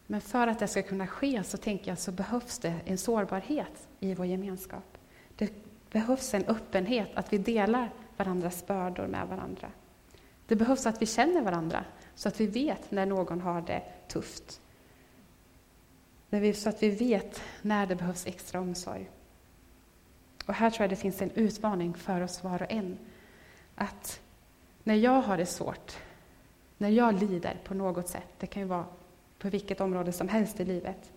Men 0.07 0.21
för 0.21 0.47
att 0.47 0.59
det 0.59 0.67
ska 0.67 0.81
kunna 0.81 1.07
ske 1.07 1.43
så 1.43 1.57
tänker 1.57 1.91
jag 1.91 1.99
så 1.99 2.11
behövs 2.11 2.59
det 2.59 2.75
en 2.85 2.97
sårbarhet 2.97 3.87
i 3.99 4.13
vår 4.13 4.25
gemenskap. 4.25 4.97
Det 5.35 5.53
behövs 5.91 6.33
en 6.33 6.45
öppenhet, 6.45 7.09
att 7.13 7.33
vi 7.33 7.37
delar 7.37 7.93
varandras 8.17 8.67
bördor 8.67 9.07
med 9.07 9.27
varandra. 9.27 9.71
Det 10.47 10.55
behövs 10.55 10.85
att 10.85 11.01
vi 11.01 11.05
känner 11.05 11.41
varandra, 11.41 11.85
så 12.15 12.27
att 12.27 12.39
vi 12.39 12.47
vet 12.47 12.91
när 12.91 13.05
någon 13.05 13.41
har 13.41 13.61
det 13.61 13.83
tufft. 14.07 14.61
Så 16.55 16.69
att 16.69 16.83
vi 16.83 16.89
vet 16.89 17.41
när 17.61 17.85
det 17.85 17.95
behövs 17.95 18.27
extra 18.27 18.59
omsorg. 18.59 19.09
Och 20.45 20.53
här 20.53 20.69
tror 20.69 20.83
jag 20.83 20.89
det 20.89 20.95
finns 20.95 21.21
en 21.21 21.31
utmaning 21.31 21.93
för 21.93 22.21
oss 22.21 22.43
var 22.43 22.61
och 22.61 22.71
en. 22.71 22.97
Att 23.75 24.21
när 24.83 24.95
jag 24.95 25.21
har 25.21 25.37
det 25.37 25.45
svårt, 25.45 25.97
när 26.81 26.89
jag 26.89 27.19
lider 27.19 27.57
på 27.63 27.73
något 27.73 28.07
sätt, 28.07 28.27
det 28.39 28.47
kan 28.47 28.61
ju 28.61 28.67
vara 28.67 28.85
på 29.39 29.49
vilket 29.49 29.81
område 29.81 30.11
som 30.11 30.27
helst 30.27 30.59
i 30.59 30.65
livet, 30.65 31.11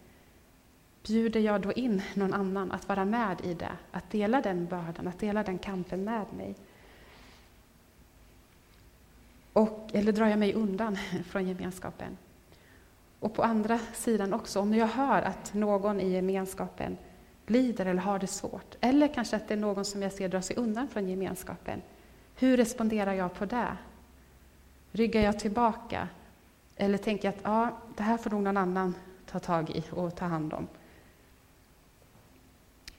bjuder 1.03 1.41
jag 1.41 1.61
då 1.61 1.73
in 1.73 2.03
någon 2.15 2.35
annan 2.35 2.73
att 2.73 2.89
vara 2.89 3.05
med 3.05 3.41
i 3.45 3.55
det, 3.55 3.73
att 3.91 4.11
dela 4.11 4.41
den 4.41 4.67
bördan, 4.67 5.09
att 5.09 5.19
dela 5.19 5.43
den 5.43 5.59
kampen 5.59 6.05
med 6.05 6.27
mig? 6.37 6.55
Och, 9.53 9.91
eller 9.93 10.13
drar 10.13 10.27
jag 10.27 10.39
mig 10.39 10.55
undan 10.55 10.99
från 11.27 11.49
gemenskapen? 11.49 12.17
Och 13.21 13.35
på 13.35 13.43
andra 13.43 13.79
sidan 13.95 14.33
också, 14.33 14.61
om 14.61 14.75
jag 14.75 14.87
hör 14.87 15.23
att 15.23 15.55
någon 15.55 16.01
i 16.01 16.11
gemenskapen 16.11 16.97
lider 17.47 17.87
eller 17.87 18.01
har 18.01 18.19
det 18.19 18.27
svårt, 18.27 18.77
eller 18.81 19.15
kanske 19.15 19.37
att 19.37 19.49
det 19.49 19.55
är 19.55 19.59
någon 19.59 19.85
som 19.85 20.03
jag 20.03 20.13
ser 20.13 20.29
drar 20.29 20.41
sig 20.41 20.57
undan 20.57 20.89
från 20.89 21.09
gemenskapen, 21.09 21.83
hur 22.37 22.57
responderar 22.57 23.13
jag 23.13 23.35
på 23.35 23.45
det? 23.45 23.77
Ryggar 24.97 25.21
jag 25.21 25.39
tillbaka? 25.39 26.09
Eller 26.77 26.99
tänker 26.99 27.29
jag 27.29 27.35
att 27.35 27.41
ja, 27.45 27.79
det 27.97 28.03
här 28.03 28.17
får 28.17 28.31
nog 28.31 28.43
någon 28.43 28.57
annan 28.57 28.95
ta 29.27 29.39
tag 29.39 29.71
i 29.71 29.85
och 29.91 30.17
ta 30.17 30.25
hand 30.25 30.53
om? 30.53 30.67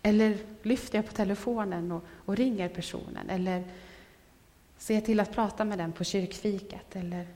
Eller 0.01 0.37
lyfter 0.61 0.97
jag 0.97 1.07
på 1.07 1.13
telefonen 1.13 1.91
och, 1.91 2.03
och 2.25 2.35
ringer 2.35 2.69
personen? 2.69 3.29
Eller 3.29 3.63
ser 4.77 4.93
jag 4.93 5.05
till 5.05 5.19
att 5.19 5.31
prata 5.31 5.65
med 5.65 5.77
den 5.77 5.91
på 5.91 6.03
kyrkfikat? 6.03 6.95
Eller 6.95 7.27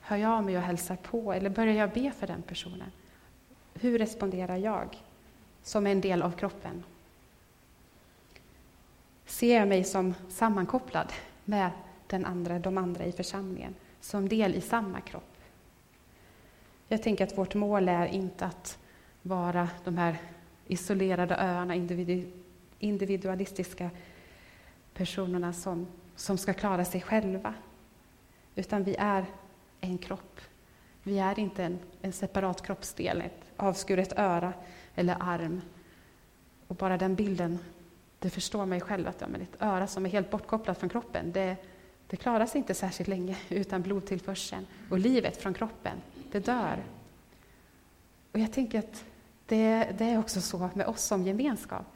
hör 0.00 0.16
jag 0.16 0.30
av 0.30 0.44
mig 0.44 0.56
och 0.56 0.62
hälsar 0.62 0.96
på? 0.96 1.32
Eller 1.32 1.50
börjar 1.50 1.74
jag 1.74 1.90
be 1.90 2.12
för 2.18 2.26
den 2.26 2.42
personen? 2.42 2.92
Hur 3.74 3.98
responderar 3.98 4.56
jag 4.56 5.02
som 5.62 5.86
en 5.86 6.00
del 6.00 6.22
av 6.22 6.30
kroppen? 6.30 6.84
Ser 9.26 9.58
jag 9.58 9.68
mig 9.68 9.84
som 9.84 10.14
sammankopplad 10.28 11.12
med 11.44 11.70
den 12.06 12.24
andra, 12.24 12.58
de 12.58 12.78
andra 12.78 13.04
i 13.04 13.12
församlingen, 13.12 13.74
som 14.00 14.28
del 14.28 14.54
i 14.54 14.60
samma 14.60 15.00
kropp? 15.00 15.36
Jag 16.88 17.02
tänker 17.02 17.24
att 17.24 17.38
vårt 17.38 17.54
mål 17.54 17.88
är 17.88 18.06
inte 18.06 18.46
att 18.46 18.78
vara 19.22 19.68
de 19.84 19.98
här 19.98 20.16
isolerade 20.66 21.36
öarna, 21.36 21.74
individualistiska 22.78 23.90
personerna 24.94 25.52
som, 25.52 25.86
som 26.16 26.38
ska 26.38 26.52
klara 26.52 26.84
sig 26.84 27.00
själva. 27.00 27.54
Utan 28.54 28.84
vi 28.84 28.96
är 28.98 29.26
en 29.80 29.98
kropp. 29.98 30.40
Vi 31.02 31.18
är 31.18 31.38
inte 31.38 31.64
en, 31.64 31.78
en 32.02 32.12
separat 32.12 32.62
kroppsdel, 32.62 33.20
ett 33.20 33.44
avskuret 33.56 34.18
öra 34.18 34.52
eller 34.94 35.16
arm. 35.20 35.60
Och 36.66 36.76
bara 36.76 36.98
den 36.98 37.14
bilden, 37.14 37.58
det 38.18 38.30
förstår 38.30 38.66
mig 38.66 38.80
själv 38.80 39.08
att 39.08 39.20
ja, 39.20 39.26
men 39.28 39.40
ett 39.40 39.62
öra 39.62 39.86
som 39.86 40.06
är 40.06 40.10
helt 40.10 40.30
bortkopplat 40.30 40.78
från 40.78 40.88
kroppen, 40.88 41.32
det, 41.32 41.56
det 42.10 42.16
klarar 42.16 42.46
sig 42.46 42.58
inte 42.58 42.74
särskilt 42.74 43.08
länge 43.08 43.36
utan 43.48 43.82
blodtillförseln. 43.82 44.66
Och 44.90 44.98
livet 44.98 45.36
från 45.36 45.54
kroppen, 45.54 45.98
det 46.32 46.40
dör. 46.40 46.82
Och 48.32 48.38
jag 48.38 48.52
tänker 48.52 48.78
att 48.78 49.04
det, 49.46 49.88
det 49.98 50.04
är 50.04 50.18
också 50.18 50.40
så 50.40 50.70
med 50.74 50.86
oss 50.86 51.02
som 51.02 51.22
gemenskap, 51.22 51.86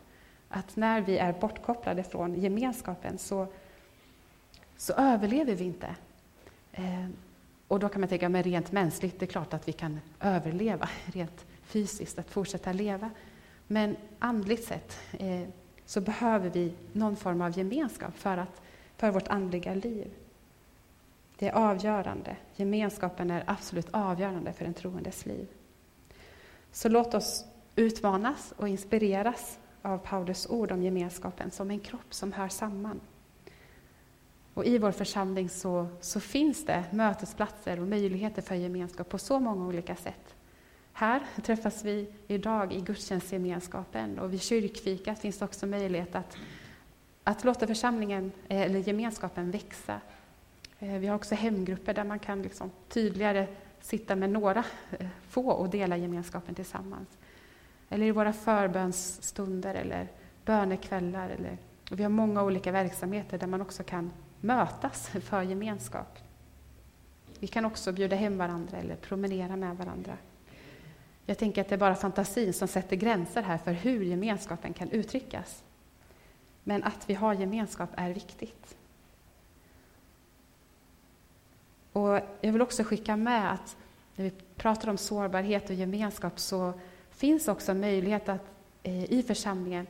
att 0.48 0.76
när 0.76 1.00
vi 1.00 1.18
är 1.18 1.32
bortkopplade 1.32 2.04
från 2.04 2.34
gemenskapen 2.34 3.18
så, 3.18 3.46
så 4.76 4.92
överlever 4.92 5.54
vi 5.54 5.64
inte. 5.64 5.94
Eh, 6.72 7.08
och 7.68 7.80
då 7.80 7.88
kan 7.88 8.00
man 8.00 8.08
tänka, 8.08 8.28
men 8.28 8.42
rent 8.42 8.72
mänskligt, 8.72 9.20
det 9.20 9.24
är 9.24 9.30
klart 9.30 9.54
att 9.54 9.68
vi 9.68 9.72
kan 9.72 10.00
överleva 10.20 10.88
rent 11.04 11.44
fysiskt, 11.62 12.18
att 12.18 12.30
fortsätta 12.30 12.72
leva. 12.72 13.10
Men 13.66 13.96
andligt 14.18 14.64
sett 14.64 14.98
eh, 15.12 15.48
så 15.86 16.00
behöver 16.00 16.50
vi 16.50 16.74
någon 16.92 17.16
form 17.16 17.42
av 17.42 17.58
gemenskap 17.58 18.16
för, 18.16 18.38
att, 18.38 18.61
för 19.02 19.10
vårt 19.10 19.28
andliga 19.28 19.74
liv. 19.74 20.10
Det 21.38 21.48
är 21.48 21.52
avgörande. 21.52 22.36
Gemenskapen 22.56 23.30
är 23.30 23.44
absolut 23.46 23.88
avgörande 23.90 24.52
för 24.52 24.64
en 24.64 24.74
troendes 24.74 25.26
liv. 25.26 25.46
Så 26.72 26.88
låt 26.88 27.14
oss 27.14 27.44
utmanas 27.76 28.54
och 28.56 28.68
inspireras 28.68 29.58
av 29.82 29.98
Paulus 29.98 30.46
ord 30.50 30.72
om 30.72 30.82
gemenskapen 30.82 31.50
som 31.50 31.70
en 31.70 31.80
kropp 31.80 32.14
som 32.14 32.32
hör 32.32 32.48
samman. 32.48 33.00
Och 34.54 34.64
I 34.64 34.78
vår 34.78 34.92
församling 34.92 35.48
så, 35.48 35.86
så 36.00 36.20
finns 36.20 36.66
det 36.66 36.84
mötesplatser 36.90 37.80
och 37.80 37.88
möjligheter 37.88 38.42
för 38.42 38.54
gemenskap 38.54 39.08
på 39.08 39.18
så 39.18 39.40
många 39.40 39.66
olika 39.66 39.96
sätt. 39.96 40.34
Här 40.92 41.22
träffas 41.42 41.84
vi 41.84 42.14
idag 42.26 42.72
i 42.72 42.80
gudstjänstgemenskapen 42.80 44.18
och 44.18 44.32
vid 44.32 44.42
kyrkfika 44.42 45.14
finns 45.14 45.38
det 45.38 45.44
också 45.44 45.66
möjlighet 45.66 46.14
att, 46.14 46.36
att 47.24 47.44
låta 47.44 47.66
församlingen, 47.66 48.32
eh, 48.48 48.60
eller 48.60 48.78
gemenskapen 48.78 49.50
växa. 49.50 50.00
Eh, 50.78 50.98
vi 50.98 51.06
har 51.06 51.16
också 51.16 51.34
hemgrupper 51.34 51.94
där 51.94 52.04
man 52.04 52.18
kan 52.18 52.42
liksom 52.42 52.70
tydligare 52.88 53.46
sitta 53.80 54.16
med 54.16 54.30
några 54.30 54.64
eh, 54.98 55.06
få 55.28 55.50
och 55.50 55.68
dela 55.68 55.96
gemenskapen 55.96 56.54
tillsammans. 56.54 57.08
Eller 57.88 58.06
i 58.06 58.10
våra 58.10 58.32
förbönsstunder 58.32 59.74
eller 59.74 60.08
bönekvällar. 60.44 61.28
Eller, 61.28 61.58
vi 61.90 62.02
har 62.02 62.10
många 62.10 62.42
olika 62.42 62.72
verksamheter 62.72 63.38
där 63.38 63.46
man 63.46 63.60
också 63.60 63.82
kan 63.82 64.12
mötas 64.40 65.08
för 65.24 65.42
gemenskap. 65.42 66.18
Vi 67.38 67.46
kan 67.46 67.64
också 67.64 67.92
bjuda 67.92 68.16
hem 68.16 68.38
varandra 68.38 68.78
eller 68.78 68.96
promenera 68.96 69.56
med 69.56 69.76
varandra. 69.76 70.16
Jag 71.26 71.38
tänker 71.38 71.60
att 71.60 71.68
det 71.68 71.74
är 71.74 71.78
bara 71.78 71.94
fantasin 71.94 72.52
som 72.52 72.68
sätter 72.68 72.96
gränser 72.96 73.42
här 73.42 73.58
för 73.58 73.72
hur 73.72 74.02
gemenskapen 74.02 74.72
kan 74.72 74.90
uttryckas. 74.90 75.62
Men 76.64 76.84
att 76.84 77.10
vi 77.10 77.14
har 77.14 77.34
gemenskap 77.34 77.90
är 77.96 78.10
viktigt. 78.10 78.76
Och 81.92 82.20
jag 82.40 82.52
vill 82.52 82.62
också 82.62 82.84
skicka 82.84 83.16
med 83.16 83.52
att 83.52 83.76
när 84.16 84.24
vi 84.24 84.32
pratar 84.56 84.88
om 84.88 84.98
sårbarhet 84.98 85.70
och 85.70 85.76
gemenskap 85.76 86.38
så 86.40 86.72
finns 87.10 87.48
också 87.48 87.74
möjlighet 87.74 88.28
att 88.28 88.44
eh, 88.82 89.12
i 89.12 89.22
församlingen 89.22 89.86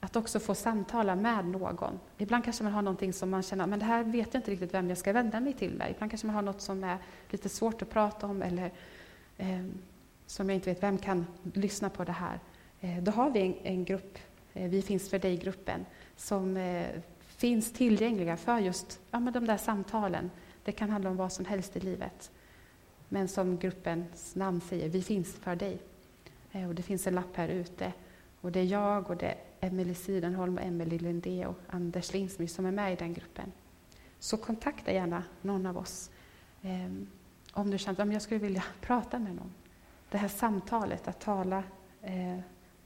att 0.00 0.16
också 0.16 0.40
få 0.40 0.54
samtala 0.54 1.14
med 1.14 1.44
någon. 1.44 2.00
Ibland 2.18 2.44
kanske 2.44 2.64
man 2.64 2.72
har 2.72 2.82
någonting 2.82 3.12
som 3.12 3.30
man 3.30 3.42
känner, 3.42 3.66
men 3.66 3.78
det 3.78 3.84
här 3.84 4.04
vet 4.04 4.34
jag 4.34 4.38
inte 4.40 4.50
riktigt 4.50 4.74
vem 4.74 4.88
jag 4.88 4.98
ska 4.98 5.12
vända 5.12 5.40
mig 5.40 5.52
till 5.52 5.74
med. 5.74 5.90
Ibland 5.90 6.10
kanske 6.10 6.26
man 6.26 6.36
har 6.36 6.42
något 6.42 6.60
som 6.60 6.84
är 6.84 6.98
lite 7.30 7.48
svårt 7.48 7.82
att 7.82 7.90
prata 7.90 8.26
om 8.26 8.42
eller 8.42 8.72
eh, 9.36 9.64
som 10.26 10.48
jag 10.48 10.56
inte 10.56 10.70
vet, 10.70 10.82
vem 10.82 10.98
kan 10.98 11.26
lyssna 11.54 11.90
på 11.90 12.04
det 12.04 12.12
här? 12.12 12.40
Eh, 12.80 13.02
då 13.02 13.12
har 13.12 13.30
vi 13.30 13.40
en, 13.40 13.54
en 13.62 13.84
grupp, 13.84 14.18
eh, 14.54 14.70
Vi 14.70 14.82
finns 14.82 15.10
för 15.10 15.18
dig-gruppen, 15.18 15.86
som 16.16 16.56
eh, 16.56 17.00
finns 17.20 17.72
tillgängliga 17.72 18.36
för 18.36 18.58
just 18.58 19.00
ja, 19.10 19.20
men 19.20 19.32
de 19.32 19.46
där 19.46 19.56
samtalen. 19.56 20.30
Det 20.64 20.72
kan 20.72 20.90
handla 20.90 21.10
om 21.10 21.16
vad 21.16 21.32
som 21.32 21.44
helst 21.44 21.76
i 21.76 21.80
livet. 21.80 22.30
Men 23.08 23.28
som 23.28 23.58
gruppens 23.58 24.34
namn 24.34 24.60
säger, 24.60 24.88
vi 24.88 25.02
finns 25.02 25.34
för 25.34 25.56
dig. 25.56 25.78
Eh, 26.52 26.68
och 26.68 26.74
det 26.74 26.82
finns 26.82 27.06
en 27.06 27.14
lapp 27.14 27.36
här 27.36 27.48
ute. 27.48 27.92
Och 28.40 28.52
det 28.52 28.60
är 28.60 28.64
jag 28.64 29.10
och 29.10 29.16
det 29.16 29.26
är 29.26 29.68
Emelie 29.68 29.94
Sidenholm 29.94 30.58
och 30.58 30.64
Emelie 30.64 30.98
Lindé 30.98 31.46
och 31.46 31.58
Anders 31.68 32.12
Lindsmy 32.12 32.48
som 32.48 32.66
är 32.66 32.70
med 32.70 32.92
i 32.92 32.96
den 32.96 33.14
gruppen. 33.14 33.52
Så 34.18 34.36
kontakta 34.36 34.92
gärna 34.92 35.22
någon 35.42 35.66
av 35.66 35.78
oss 35.78 36.10
eh, 36.62 36.92
om 37.52 37.70
du 37.70 37.78
känner 37.78 38.00
att 38.00 38.12
jag 38.12 38.22
skulle 38.22 38.40
vilja 38.40 38.64
prata 38.80 39.18
med 39.18 39.34
någon. 39.34 39.54
Det 40.10 40.18
här 40.18 40.28
samtalet, 40.28 41.08
att 41.08 41.20
tala, 41.20 41.62
eh, 42.02 42.38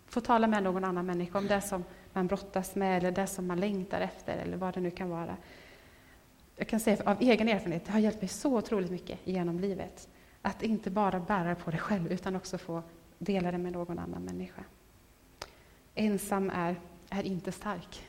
få 0.07 0.21
tala 0.21 0.47
med 0.47 0.63
någon 0.63 0.85
annan 0.85 1.07
människa 1.07 1.39
om 1.39 1.47
det 1.47 1.61
som 1.61 1.85
man 2.13 2.27
brottas 2.27 2.75
med 2.75 2.99
eller 2.99 3.11
det 3.11 3.27
som 3.27 3.47
man 3.47 3.61
längtar 3.61 4.01
efter 4.01 4.37
eller 4.37 4.57
vad 4.57 4.75
det 4.75 4.81
nu 4.81 4.91
kan 4.91 5.11
vara. 5.11 5.37
Jag 6.57 6.69
kan 6.69 6.81
säga 6.81 7.03
av 7.05 7.17
egen 7.21 7.49
erfarenhet, 7.49 7.85
det 7.85 7.93
har 7.93 7.99
hjälpt 7.99 8.21
mig 8.21 8.29
så 8.29 8.57
otroligt 8.57 8.91
mycket 8.91 9.19
genom 9.25 9.61
livet. 9.61 10.09
Att 10.43 10.63
inte 10.63 10.91
bara 10.91 11.21
bära 11.21 11.55
på 11.55 11.71
det 11.71 11.79
själv 11.79 12.13
utan 12.13 12.37
också 12.37 12.59
få 12.59 12.83
dela 13.19 13.53
det 13.53 13.59
med 13.59 13.73
någon 13.73 13.99
annan 13.99 14.23
människa. 14.23 14.65
Ensam 15.95 16.51
är, 16.55 16.77
är 17.11 17.23
inte 17.23 17.53
stark. 17.53 18.07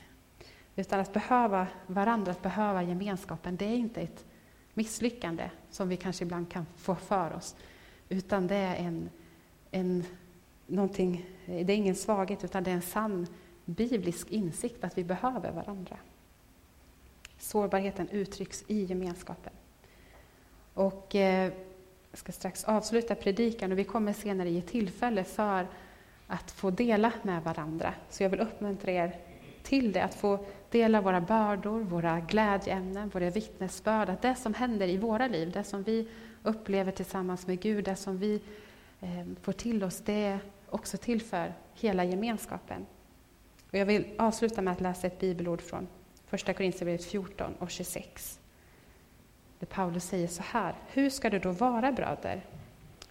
Utan 0.76 1.00
att 1.00 1.12
behöva 1.12 1.66
varandra, 1.86 2.32
att 2.32 2.42
behöva 2.42 2.82
gemenskapen, 2.82 3.56
det 3.56 3.64
är 3.64 3.76
inte 3.76 4.00
ett 4.00 4.24
misslyckande 4.74 5.50
som 5.70 5.88
vi 5.88 5.96
kanske 5.96 6.24
ibland 6.24 6.50
kan 6.50 6.66
få 6.76 6.94
för 6.94 7.32
oss. 7.32 7.56
Utan 8.08 8.46
det 8.46 8.54
är 8.54 8.76
en, 8.76 9.10
en 9.70 10.04
någonting, 10.66 11.26
det 11.46 11.72
är 11.72 11.76
ingen 11.76 11.94
svaghet, 11.94 12.44
utan 12.44 12.64
det 12.64 12.70
är 12.70 12.74
en 12.74 12.82
sann 12.82 13.26
biblisk 13.64 14.30
insikt 14.30 14.84
att 14.84 14.98
vi 14.98 15.04
behöver 15.04 15.52
varandra. 15.52 15.96
Sårbarheten 17.38 18.08
uttrycks 18.08 18.64
i 18.66 18.84
gemenskapen. 18.84 19.52
Och 20.74 21.14
eh, 21.14 21.52
jag 22.10 22.18
ska 22.18 22.32
strax 22.32 22.64
avsluta 22.64 23.14
predikan 23.14 23.72
och 23.72 23.78
vi 23.78 23.84
kommer 23.84 24.12
senare 24.12 24.50
ge 24.50 24.62
tillfälle 24.62 25.24
för 25.24 25.66
att 26.26 26.50
få 26.50 26.70
dela 26.70 27.12
med 27.22 27.42
varandra. 27.42 27.94
Så 28.10 28.22
jag 28.22 28.30
vill 28.30 28.40
uppmuntra 28.40 28.92
er 28.92 29.16
till 29.62 29.92
det, 29.92 30.04
att 30.04 30.14
få 30.14 30.44
dela 30.70 31.00
våra 31.00 31.20
bördor, 31.20 31.80
våra 31.80 32.20
glädjeämnen, 32.20 33.08
våra 33.08 33.30
vittnesbörd, 33.30 34.08
att 34.08 34.22
det 34.22 34.34
som 34.34 34.54
händer 34.54 34.88
i 34.88 34.96
våra 34.96 35.28
liv, 35.28 35.50
det 35.50 35.64
som 35.64 35.82
vi 35.82 36.08
upplever 36.42 36.92
tillsammans 36.92 37.46
med 37.46 37.60
Gud, 37.60 37.84
det 37.84 37.96
som 37.96 38.18
vi 38.18 38.40
eh, 39.00 39.24
får 39.42 39.52
till 39.52 39.84
oss, 39.84 40.00
det 40.00 40.38
också 40.68 40.96
tillför 40.96 41.52
hela 41.74 42.04
gemenskapen. 42.04 42.86
Och 43.72 43.78
jag 43.78 43.86
vill 43.86 44.04
avsluta 44.18 44.62
med 44.62 44.72
att 44.72 44.80
läsa 44.80 45.06
ett 45.06 45.20
bibelord 45.20 45.60
från 45.60 45.88
Första 46.26 46.52
Korinthierbrevet 46.52 47.04
14 47.04 47.54
och 47.58 47.70
26. 47.70 48.40
Där 49.58 49.66
Paulus 49.66 50.04
säger 50.04 50.28
så 50.28 50.42
här, 50.42 50.74
hur 50.92 51.10
ska 51.10 51.30
det 51.30 51.38
då 51.38 51.50
vara 51.50 51.92
bröder? 51.92 52.42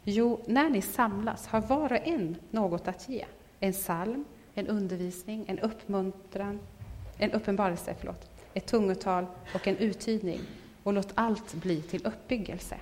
Jo, 0.04 0.40
när 0.48 0.70
ni 0.70 0.82
samlas 0.82 1.48
har 1.48 1.62
var 1.62 1.92
och 1.92 2.08
en 2.08 2.36
något 2.52 2.88
att 2.88 3.10
ge. 3.10 3.26
En 3.60 3.74
psalm, 3.74 4.26
en 4.54 4.68
undervisning, 4.68 5.46
en 5.48 5.60
uppmuntran, 5.60 6.60
en 7.18 7.32
uppenbarelse, 7.32 7.96
förlåt, 8.00 8.30
ett 8.54 8.66
tungotal 8.66 9.26
och 9.56 9.68
en 9.68 9.78
uttydning. 9.78 10.42
Och 10.84 10.94
låt 10.94 11.12
allt 11.16 11.54
bli 11.54 11.82
till 11.82 12.06
uppbyggelse. 12.06 12.78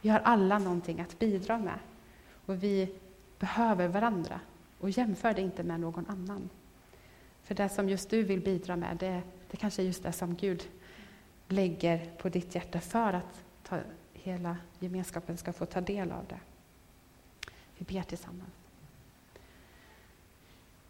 Vi 0.00 0.08
har 0.08 0.20
alla 0.20 0.58
någonting 0.58 1.00
att 1.00 1.18
bidra 1.18 1.58
med 1.58 1.78
och 2.46 2.62
vi 2.62 2.94
behöver 3.38 3.88
varandra. 3.88 4.40
Och 4.78 4.90
jämför 4.90 5.34
det 5.34 5.40
inte 5.40 5.62
med 5.62 5.80
någon 5.80 6.06
annan. 6.08 6.50
För 7.44 7.54
det 7.54 7.68
som 7.68 7.88
just 7.88 8.10
du 8.10 8.22
vill 8.22 8.40
bidra 8.40 8.76
med, 8.76 8.96
det, 8.96 9.22
det 9.50 9.56
kanske 9.56 9.82
är 9.82 9.86
just 9.86 10.02
det 10.02 10.12
som 10.12 10.34
Gud 10.34 10.68
lägger 11.48 12.10
på 12.18 12.28
ditt 12.28 12.54
hjärta 12.54 12.80
för 12.80 13.12
att 13.12 13.44
ta, 13.62 13.78
hela 14.12 14.56
gemenskapen 14.78 15.36
ska 15.36 15.52
få 15.52 15.66
ta 15.66 15.80
del 15.80 16.12
av 16.12 16.24
det. 16.28 16.40
Vi 17.78 17.94
ber 17.94 18.02
tillsammans. 18.02 18.50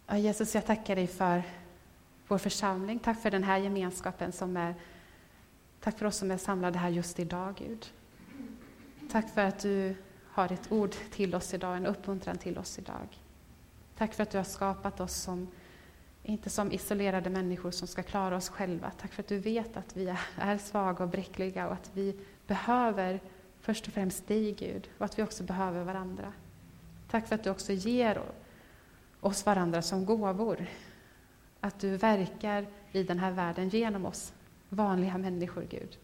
Ja, 0.07 0.19
Jesus, 0.19 0.55
jag 0.55 0.67
tackar 0.67 0.97
dig 0.97 1.07
för 1.07 1.43
vår 2.29 2.39
församling. 2.39 2.99
Tack 2.99 3.23
för 3.23 3.31
den 3.31 3.45
här 3.45 3.59
gemenskapen 3.59 4.33
som 4.33 4.57
är 4.57 4.75
Tack 5.85 5.99
för 5.99 6.07
oss 6.07 6.17
som 6.17 6.31
är 6.31 6.37
samlade 6.37 6.79
här 6.79 6.89
just 6.89 7.19
idag, 7.19 7.55
Gud. 7.59 7.87
Tack 9.11 9.31
för 9.35 9.45
att 9.45 9.59
du 9.59 9.95
har 10.29 10.53
ett 10.53 10.73
ord 10.73 10.95
till 11.11 11.35
oss 11.35 11.55
idag, 11.55 11.77
en 11.77 11.87
uppmuntran 11.87 12.39
till 12.39 12.59
oss 12.59 12.79
idag. 12.79 13.21
Tack 13.97 14.15
för 14.15 14.23
att 14.23 14.31
du 14.31 14.37
har 14.37 14.45
skapat 14.45 15.01
oss 15.01 15.15
som 15.15 15.49
inte 16.25 16.51
som 16.51 16.73
isolerade 16.73 17.31
människor 17.31 17.71
som 17.71 17.89
ska 17.89 18.03
klara 18.03 18.37
oss 18.37 18.49
själva. 18.49 18.91
Tack 18.91 19.13
för 19.13 19.23
att 19.23 19.29
du 19.29 19.39
vet 19.39 19.77
att 19.77 19.97
vi 19.97 20.17
är 20.37 20.59
svaga 20.59 21.05
och 21.05 21.11
bräckliga 21.11 21.67
och 21.67 21.73
att 21.73 21.91
vi 21.95 22.17
behöver 22.47 23.21
först 23.61 23.87
och 23.87 23.93
främst 23.93 24.29
dig, 24.29 24.53
Gud, 24.53 24.89
och 24.99 25.05
att 25.05 25.19
vi 25.19 25.23
också 25.23 25.43
behöver 25.43 25.85
varandra. 25.85 26.33
Tack 27.11 27.29
för 27.29 27.35
att 27.35 27.45
du 27.45 27.51
också 27.51 27.73
ger 27.73 28.23
oss 29.21 29.47
varandra 29.47 29.83
som 29.83 30.05
gåvor. 30.05 30.67
Att 31.61 31.79
du 31.79 31.97
verkar 31.97 32.67
i 32.93 33.03
den 33.03 33.19
här 33.19 33.33
världen 33.33 33.69
genom 33.69 34.07
oss, 34.07 34.33
vanliga 34.69 35.19
människor, 35.19 35.67
Gud. 35.71 35.99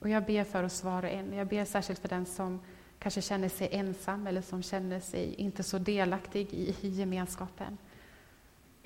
Och 0.00 0.08
jag 0.08 0.24
ber 0.24 0.44
för 0.44 0.62
oss 0.62 0.84
var 0.84 1.02
och 1.02 1.10
en. 1.10 1.32
Jag 1.32 1.46
ber 1.46 1.64
särskilt 1.64 1.98
för 1.98 2.08
den 2.08 2.26
som 2.26 2.60
kanske 2.98 3.22
känner 3.22 3.48
sig 3.48 3.68
ensam 3.72 4.26
eller 4.26 4.42
som 4.42 4.62
känner 4.62 5.00
sig 5.00 5.34
inte 5.34 5.62
så 5.62 5.78
delaktig 5.78 6.54
i, 6.54 6.76
i 6.80 6.88
gemenskapen. 6.88 7.78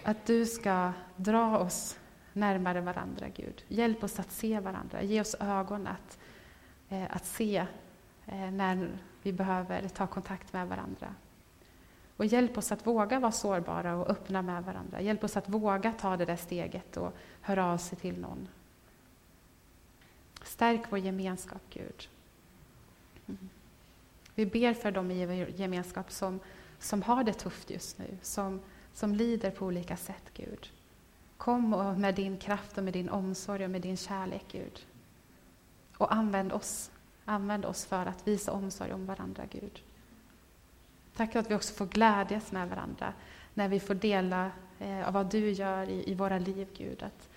Att 0.05 0.27
du 0.27 0.47
ska 0.47 0.93
dra 1.17 1.59
oss 1.59 1.99
närmare 2.33 2.81
varandra, 2.81 3.29
Gud. 3.29 3.65
Hjälp 3.69 4.05
oss 4.05 4.19
att 4.19 4.33
se 4.33 4.61
varandra. 4.61 5.03
Ge 5.03 5.21
oss 5.21 5.37
ögon 5.41 5.87
att, 5.87 6.19
eh, 6.89 7.17
att 7.17 7.25
se 7.25 7.67
eh, 8.27 8.51
när 8.51 8.99
vi 9.23 9.33
behöver 9.33 9.89
ta 9.89 10.07
kontakt 10.07 10.53
med 10.53 10.69
varandra. 10.69 11.15
Och 12.17 12.27
hjälp 12.27 12.59
oss 12.59 12.73
att 12.73 12.87
våga 12.87 13.21
vara 13.21 13.33
sårbara 13.33 13.97
och 13.97 14.11
öppna 14.11 14.43
med 14.43 14.65
varandra. 14.65 15.01
Hjälp 15.01 15.25
oss 15.25 15.37
att 15.37 15.49
våga 15.49 15.93
ta 15.93 16.17
det 16.17 16.25
där 16.25 16.37
steget 16.37 16.97
och 16.97 17.17
höra 17.41 17.67
av 17.67 17.79
sig 17.79 17.99
till 17.99 18.21
någon. 18.21 18.49
Stärk 20.43 20.83
vår 20.91 20.99
gemenskap, 20.99 21.63
Gud. 21.71 22.09
Mm. 23.27 23.49
Vi 24.35 24.47
ber 24.47 24.75
för 24.75 24.91
dem 24.91 25.11
i 25.11 25.27
vår 25.27 25.35
gemenskap 25.35 26.11
som, 26.11 26.41
som 26.79 27.03
har 27.03 27.25
det 27.25 27.33
tufft 27.33 27.71
just 27.71 27.99
nu, 27.99 28.19
som 28.23 28.61
som 28.95 29.15
lider 29.15 29.51
på 29.51 29.67
olika 29.67 29.97
sätt, 29.97 30.31
Gud. 30.35 30.71
Kom 31.37 31.75
och 31.75 31.99
med 31.99 32.15
din 32.15 32.37
kraft 32.37 32.79
och 32.79 32.85
med 32.85 32.93
din 32.93 33.09
omsorg 33.09 33.65
och 33.65 33.71
med 33.71 33.81
din 33.81 33.97
kärlek, 33.97 34.45
Gud. 34.53 34.87
Och 35.97 36.15
använd 36.15 36.53
oss. 36.53 36.91
Använd 37.25 37.65
oss 37.65 37.85
för 37.85 38.07
att 38.07 38.29
visa 38.29 38.53
omsorg 38.53 38.93
om 38.93 39.07
varandra, 39.07 39.43
Gud. 39.51 39.83
Tack 41.17 41.33
för 41.33 41.39
att 41.39 41.51
vi 41.51 41.55
också 41.55 41.75
får 41.75 41.87
glädjas 41.87 42.53
med 42.53 42.69
varandra 42.69 43.13
när 43.55 43.69
vi 43.69 43.81
får 43.81 43.95
dela 43.95 44.51
eh, 44.79 45.09
av 45.09 45.13
vad 45.15 45.31
du 45.31 45.51
gör 45.51 45.89
i, 45.89 46.11
i 46.11 46.15
våra 46.15 46.39
liv, 46.39 46.69
Gud. 46.77 47.03
Att, 47.03 47.29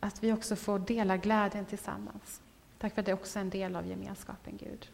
att 0.00 0.22
vi 0.22 0.32
också 0.32 0.56
får 0.56 0.78
dela 0.78 1.16
glädjen 1.16 1.64
tillsammans. 1.64 2.40
Tack 2.78 2.94
för 2.94 3.00
att 3.00 3.06
det 3.06 3.12
också 3.12 3.38
är 3.38 3.40
en 3.40 3.50
del 3.50 3.76
av 3.76 3.86
gemenskapen, 3.86 4.56
Gud. 4.56 4.88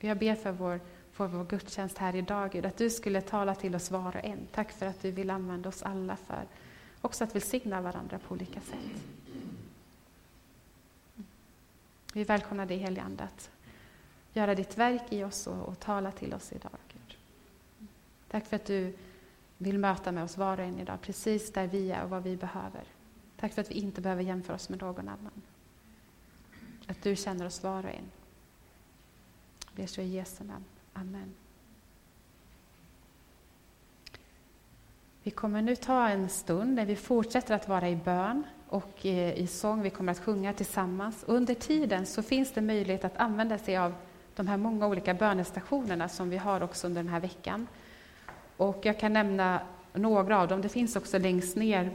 Jag 0.00 0.18
ber 0.18 0.34
för 0.34 0.52
vår 0.52 0.80
för 1.18 1.26
vår 1.26 1.44
gudstjänst 1.44 1.98
här 1.98 2.16
idag, 2.16 2.50
Gud, 2.52 2.66
att 2.66 2.76
du 2.76 2.90
skulle 2.90 3.20
tala 3.20 3.54
till 3.54 3.74
oss 3.74 3.90
var 3.90 4.16
och 4.16 4.24
en. 4.24 4.46
Tack 4.52 4.72
för 4.72 4.86
att 4.86 5.02
du 5.02 5.10
vill 5.10 5.30
använda 5.30 5.68
oss 5.68 5.82
alla 5.82 6.16
för 6.16 6.46
också 7.00 7.24
att 7.24 7.34
välsigna 7.34 7.80
varandra 7.80 8.18
på 8.18 8.34
olika 8.34 8.60
sätt. 8.60 9.02
Vi 12.12 12.24
välkomnar 12.24 12.66
dig 12.66 12.76
helige 12.76 13.02
Ande 13.02 13.24
att 13.24 13.50
göra 14.32 14.54
ditt 14.54 14.78
verk 14.78 15.02
i 15.10 15.24
oss 15.24 15.46
och, 15.46 15.68
och 15.68 15.80
tala 15.80 16.12
till 16.12 16.34
oss 16.34 16.52
idag, 16.52 16.78
Gud. 16.92 17.16
Tack 18.28 18.46
för 18.46 18.56
att 18.56 18.66
du 18.66 18.96
vill 19.56 19.78
möta 19.78 20.12
med 20.12 20.24
oss 20.24 20.36
var 20.36 20.58
och 20.58 20.64
en 20.64 20.78
idag, 20.78 21.00
precis 21.02 21.52
där 21.52 21.66
vi 21.66 21.90
är 21.90 22.02
och 22.02 22.10
vad 22.10 22.22
vi 22.22 22.36
behöver. 22.36 22.84
Tack 23.36 23.52
för 23.52 23.60
att 23.62 23.70
vi 23.70 23.74
inte 23.74 24.00
behöver 24.00 24.22
jämföra 24.22 24.56
oss 24.56 24.68
med 24.68 24.80
någon 24.80 25.08
annan. 25.08 25.42
Att 26.86 27.02
du 27.02 27.16
känner 27.16 27.46
oss 27.46 27.62
var 27.62 27.84
och 27.84 27.90
en. 27.90 28.10
Ber 29.76 29.86
så 29.86 30.00
i 30.00 30.08
Jesu 30.08 30.44
namn. 30.44 30.64
Amen. 31.00 31.34
Vi 35.22 35.30
kommer 35.30 35.62
nu 35.62 35.76
ta 35.76 36.08
en 36.08 36.28
stund 36.28 36.76
där 36.76 36.86
vi 36.86 36.96
fortsätter 36.96 37.54
att 37.54 37.68
vara 37.68 37.88
i 37.88 37.96
bön 37.96 38.44
och 38.68 39.06
eh, 39.06 39.38
i 39.38 39.46
sång. 39.46 39.82
Vi 39.82 39.90
kommer 39.90 40.12
att 40.12 40.18
sjunga 40.18 40.52
tillsammans. 40.52 41.24
Under 41.26 41.54
tiden 41.54 42.06
så 42.06 42.22
finns 42.22 42.52
det 42.52 42.60
möjlighet 42.60 43.04
att 43.04 43.16
använda 43.16 43.58
sig 43.58 43.76
av 43.76 43.94
de 44.36 44.48
här 44.48 44.56
många 44.56 44.86
olika 44.86 45.14
bönestationerna 45.14 46.08
som 46.08 46.30
vi 46.30 46.36
har 46.36 46.62
också 46.62 46.86
under 46.86 47.02
den 47.02 47.12
här 47.12 47.20
veckan. 47.20 47.66
Och 48.56 48.80
jag 48.82 48.98
kan 48.98 49.12
nämna 49.12 49.60
några 49.92 50.40
av 50.40 50.48
dem. 50.48 50.62
Det 50.62 50.68
finns 50.68 50.96
också 50.96 51.18
längst 51.18 51.56
ner 51.56 51.90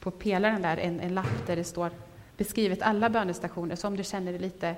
på 0.00 0.10
pelaren 0.10 0.62
där 0.62 0.76
en, 0.76 1.00
en 1.00 1.14
lapp 1.14 1.46
där 1.46 1.56
det 1.56 1.64
står 1.64 1.90
beskrivet 2.36 2.82
alla 2.82 3.10
bönestationer. 3.10 3.76
Så 3.76 3.88
om 3.88 3.96
du 3.96 4.04
känner 4.04 4.32
dig 4.32 4.40
lite 4.40 4.76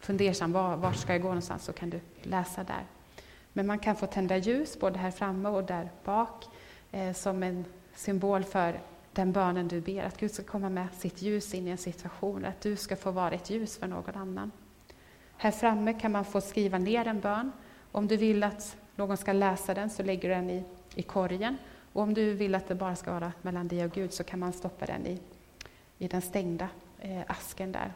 fundersam, 0.00 0.52
var, 0.52 0.76
var 0.76 0.92
ska 0.92 1.12
jag 1.12 1.22
gå 1.22 1.28
någonstans, 1.28 1.64
så 1.64 1.72
kan 1.72 1.90
du 1.90 2.00
läsa 2.22 2.64
där. 2.64 2.84
Men 3.56 3.66
man 3.66 3.78
kan 3.78 3.96
få 3.96 4.06
tända 4.06 4.36
ljus 4.36 4.78
både 4.80 4.98
här 4.98 5.10
framme 5.10 5.48
och 5.48 5.64
där 5.64 5.90
bak 6.04 6.44
eh, 6.92 7.12
som 7.12 7.42
en 7.42 7.64
symbol 7.94 8.44
för 8.44 8.80
den 9.12 9.32
bönen 9.32 9.68
du 9.68 9.80
ber, 9.80 10.04
att 10.04 10.20
Gud 10.20 10.30
ska 10.30 10.42
komma 10.42 10.68
med 10.68 10.86
sitt 10.98 11.22
ljus 11.22 11.54
in 11.54 11.66
i 11.66 11.70
en 11.70 11.78
situation, 11.78 12.44
att 12.44 12.60
du 12.60 12.76
ska 12.76 12.96
få 12.96 13.10
vara 13.10 13.30
ett 13.30 13.50
ljus 13.50 13.78
för 13.78 13.86
någon 13.86 14.14
annan. 14.14 14.50
Här 15.36 15.50
framme 15.50 15.92
kan 16.00 16.12
man 16.12 16.24
få 16.24 16.40
skriva 16.40 16.78
ner 16.78 17.06
en 17.06 17.20
bön. 17.20 17.52
Om 17.92 18.06
du 18.06 18.16
vill 18.16 18.42
att 18.42 18.76
någon 18.96 19.16
ska 19.16 19.32
läsa 19.32 19.74
den 19.74 19.90
så 19.90 20.02
lägger 20.02 20.28
du 20.28 20.34
den 20.34 20.50
i, 20.50 20.64
i 20.94 21.02
korgen. 21.02 21.56
Och 21.92 22.02
om 22.02 22.14
du 22.14 22.32
vill 22.32 22.54
att 22.54 22.68
det 22.68 22.74
bara 22.74 22.96
ska 22.96 23.12
vara 23.12 23.32
mellan 23.42 23.68
dig 23.68 23.84
och 23.84 23.92
Gud 23.92 24.12
så 24.12 24.24
kan 24.24 24.38
man 24.38 24.52
stoppa 24.52 24.86
den 24.86 25.06
i, 25.06 25.20
i 25.98 26.08
den 26.08 26.22
stängda 26.22 26.68
eh, 26.98 27.22
asken 27.26 27.72
där. 27.72 27.92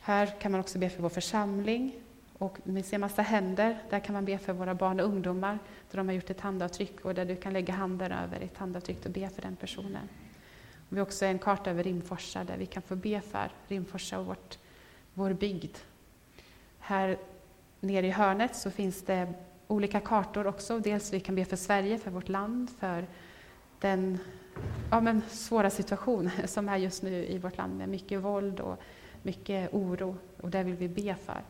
Här 0.00 0.26
kan 0.40 0.52
man 0.52 0.60
också 0.60 0.78
be 0.78 0.90
för 0.90 1.02
vår 1.02 1.08
församling. 1.08 1.92
Och 2.38 2.58
ni 2.64 2.82
ser 2.82 2.98
massa 2.98 3.22
händer. 3.22 3.78
Där 3.90 4.00
kan 4.00 4.12
man 4.12 4.24
be 4.24 4.38
för 4.38 4.52
våra 4.52 4.74
barn 4.74 5.00
och 5.00 5.06
ungdomar 5.06 5.58
där 5.90 5.96
de 5.96 6.08
har 6.08 6.14
gjort 6.14 6.30
ett 6.30 6.40
handavtryck 6.40 7.04
och 7.04 7.14
där 7.14 7.24
du 7.24 7.36
kan 7.36 7.52
lägga 7.52 7.74
handen 7.74 8.12
över 8.12 8.40
ett 8.40 8.56
handavtryck 8.56 9.06
och 9.06 9.10
be 9.10 9.28
för 9.28 9.42
den 9.42 9.56
personen. 9.56 10.08
Och 10.88 10.96
vi 10.96 10.98
har 10.98 11.06
också 11.06 11.24
en 11.24 11.38
karta 11.38 11.70
över 11.70 11.84
Rimforsa 11.84 12.44
där 12.44 12.56
vi 12.56 12.66
kan 12.66 12.82
få 12.82 12.96
be 12.96 13.20
för 13.20 13.50
Rimforsa 13.68 14.18
och 14.18 14.26
vårt, 14.26 14.58
vår 15.14 15.32
bygd. 15.32 15.76
Här 16.78 17.18
nere 17.80 18.06
i 18.06 18.10
hörnet 18.10 18.56
så 18.56 18.70
finns 18.70 19.02
det 19.02 19.32
olika 19.66 20.00
kartor 20.00 20.46
också. 20.46 20.78
Dels 20.78 21.12
vi 21.12 21.20
kan 21.20 21.34
be 21.34 21.44
för 21.44 21.56
Sverige, 21.56 21.98
för 21.98 22.10
vårt 22.10 22.28
land, 22.28 22.70
för 22.78 23.06
den 23.80 24.18
ja, 24.90 25.00
men 25.00 25.22
svåra 25.28 25.70
situation 25.70 26.30
som 26.44 26.68
är 26.68 26.76
just 26.76 27.02
nu 27.02 27.26
i 27.26 27.38
vårt 27.38 27.56
land 27.56 27.78
med 27.78 27.88
mycket 27.88 28.20
våld 28.20 28.60
och 28.60 28.80
mycket 29.22 29.74
oro. 29.74 30.16
Och 30.40 30.50
det 30.50 30.62
vill 30.62 30.74
vi 30.74 30.88
be 30.88 31.14
för. 31.14 31.42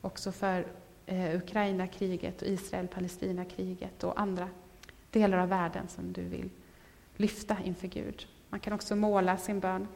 Också 0.00 0.32
för 0.32 0.66
eh, 1.06 1.36
Ukraina-kriget, 1.36 2.42
Israel-Palestina-kriget 2.42 4.04
och 4.04 4.20
andra 4.20 4.48
delar 5.10 5.38
av 5.38 5.48
världen 5.48 5.88
som 5.88 6.12
du 6.12 6.22
vill 6.22 6.50
lyfta 7.16 7.56
inför 7.64 7.88
Gud. 7.88 8.26
Man 8.48 8.60
kan 8.60 8.72
också 8.72 8.96
måla 8.96 9.36
sin 9.36 9.60
bön 9.60 9.88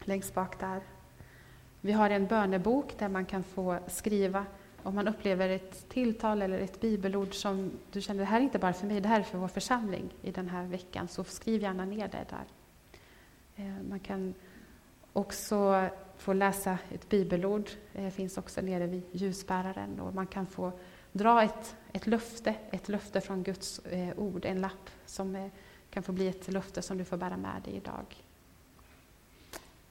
längst 0.00 0.34
bak 0.34 0.60
där. 0.60 0.80
Vi 1.80 1.92
har 1.92 2.10
en 2.10 2.26
bönebok 2.26 2.98
där 2.98 3.08
man 3.08 3.26
kan 3.26 3.42
få 3.42 3.78
skriva 3.86 4.46
om 4.84 4.94
man 4.94 5.08
upplever 5.08 5.48
ett 5.48 5.88
tilltal 5.88 6.42
eller 6.42 6.58
ett 6.58 6.80
bibelord 6.80 7.34
som 7.34 7.70
du 7.92 8.00
känner, 8.00 8.20
det 8.20 8.26
här 8.26 8.38
är 8.38 8.42
inte 8.42 8.58
bara 8.58 8.72
för 8.72 8.86
mig, 8.86 9.00
det 9.00 9.08
här 9.08 9.20
är 9.20 9.24
för 9.24 9.38
vår 9.38 9.48
församling 9.48 10.10
i 10.22 10.30
den 10.30 10.48
här 10.48 10.66
veckan, 10.66 11.08
så 11.08 11.24
skriv 11.24 11.62
gärna 11.62 11.84
ner 11.84 12.08
det 12.08 12.26
där. 12.30 12.44
Eh, 13.56 13.82
man 13.88 14.00
kan 14.00 14.34
också 15.12 15.88
få 16.18 16.32
läsa 16.32 16.78
ett 16.90 17.08
bibelord, 17.08 17.70
det 17.92 18.10
finns 18.10 18.38
också 18.38 18.60
nere 18.60 18.86
vid 18.86 19.02
ljusbäraren 19.12 20.00
och 20.00 20.14
man 20.14 20.26
kan 20.26 20.46
få 20.46 20.72
dra 21.12 21.42
ett, 21.42 21.76
ett 21.92 22.06
löfte, 22.06 22.54
ett 22.70 22.88
löfte 22.88 23.20
från 23.20 23.42
Guds 23.42 23.78
eh, 23.78 24.18
ord, 24.18 24.44
en 24.44 24.60
lapp 24.60 24.90
som 25.06 25.36
eh, 25.36 25.50
kan 25.90 26.02
få 26.02 26.12
bli 26.12 26.28
ett 26.28 26.52
löfte 26.52 26.82
som 26.82 26.98
du 26.98 27.04
får 27.04 27.16
bära 27.16 27.36
med 27.36 27.62
dig 27.64 27.76
idag. 27.76 28.04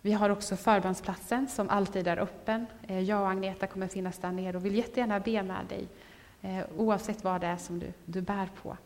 Vi 0.02 0.14
har 0.14 0.30
också 0.30 0.56
förbönsplatsen 0.56 1.48
som 1.48 1.70
alltid 1.70 2.08
är 2.08 2.18
öppen. 2.18 2.66
Jag 2.88 3.22
och 3.22 3.30
Agneta 3.30 3.68
kommer 3.68 3.88
finnas 3.88 4.18
där 4.18 4.32
nere 4.32 4.58
och 4.58 4.66
vill 4.66 4.76
jättegärna 4.76 5.20
be 5.20 5.44
med 5.44 5.66
dig 5.70 5.88
oavsett 6.78 7.24
vad 7.24 7.42
det 7.42 7.48
är 7.48 7.58
som 7.58 7.80
du, 7.80 7.94
du 8.06 8.22
bär 8.22 8.50
på. 8.62 8.78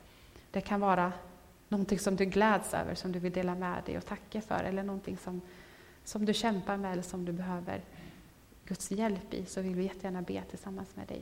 Det 0.51 0.61
kan 0.61 0.79
vara 0.79 1.13
någonting 1.69 1.99
som 1.99 2.15
du 2.15 2.25
gläds 2.25 2.73
över, 2.73 2.95
som 2.95 3.11
du 3.11 3.19
vill 3.19 3.31
dela 3.31 3.55
med 3.55 3.83
dig 3.85 3.97
och 3.97 4.05
tacka 4.05 4.41
för 4.41 4.63
eller 4.63 4.83
någonting 4.83 5.17
som, 5.17 5.41
som 6.07 6.25
du 6.25 6.33
kämpar 6.33 6.77
med 6.77 6.91
eller 6.91 7.03
som 7.03 7.25
du 7.25 7.31
behöver 7.31 7.81
Guds 8.65 8.91
hjälp 8.91 9.33
i, 9.33 9.45
så 9.45 9.61
vill 9.61 9.75
vi 9.75 9.83
jättegärna 9.83 10.21
be 10.21 10.43
tillsammans 10.49 10.95
med 10.95 11.07
dig. 11.07 11.21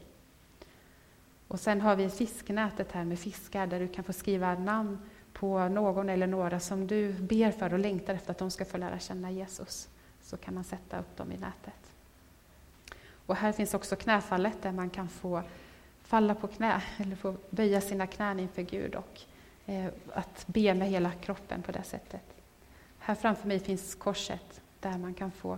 Och 1.47 1.59
sen 1.59 1.81
har 1.81 1.95
vi 1.95 2.09
fisknätet 2.09 2.91
här 2.91 3.05
med 3.05 3.19
fiskar 3.19 3.67
där 3.67 3.79
du 3.79 3.87
kan 3.87 4.03
få 4.03 4.13
skriva 4.13 4.55
namn 4.55 4.99
på 5.33 5.67
någon 5.67 6.09
eller 6.09 6.27
några 6.27 6.59
som 6.59 6.87
du 6.87 7.13
ber 7.13 7.51
för 7.51 7.73
och 7.73 7.79
längtar 7.79 8.13
efter 8.13 8.31
att 8.31 8.37
de 8.37 8.51
ska 8.51 8.65
få 8.65 8.77
lära 8.77 8.99
känna 8.99 9.31
Jesus, 9.31 9.89
så 10.21 10.37
kan 10.37 10.53
man 10.53 10.63
sätta 10.63 10.99
upp 10.99 11.17
dem 11.17 11.31
i 11.31 11.37
nätet. 11.37 11.91
Och 13.25 13.35
här 13.35 13.51
finns 13.51 13.73
också 13.73 13.95
knäfallet 13.95 14.61
där 14.61 14.71
man 14.71 14.89
kan 14.89 15.09
få 15.09 15.43
falla 16.01 16.35
på 16.35 16.47
knä, 16.47 16.81
eller 16.97 17.15
få 17.15 17.35
böja 17.49 17.81
sina 17.81 18.07
knän 18.07 18.39
inför 18.39 18.61
Gud 18.61 18.95
och 18.95 19.21
eh, 19.65 19.85
att 20.13 20.47
be 20.47 20.73
med 20.73 20.89
hela 20.89 21.11
kroppen 21.11 21.61
på 21.61 21.71
det 21.71 21.83
sättet. 21.83 22.23
Här 22.99 23.15
framför 23.15 23.47
mig 23.47 23.59
finns 23.59 23.95
korset 23.95 24.61
där 24.89 24.97
man 24.97 25.13
kan 25.13 25.31
få 25.31 25.57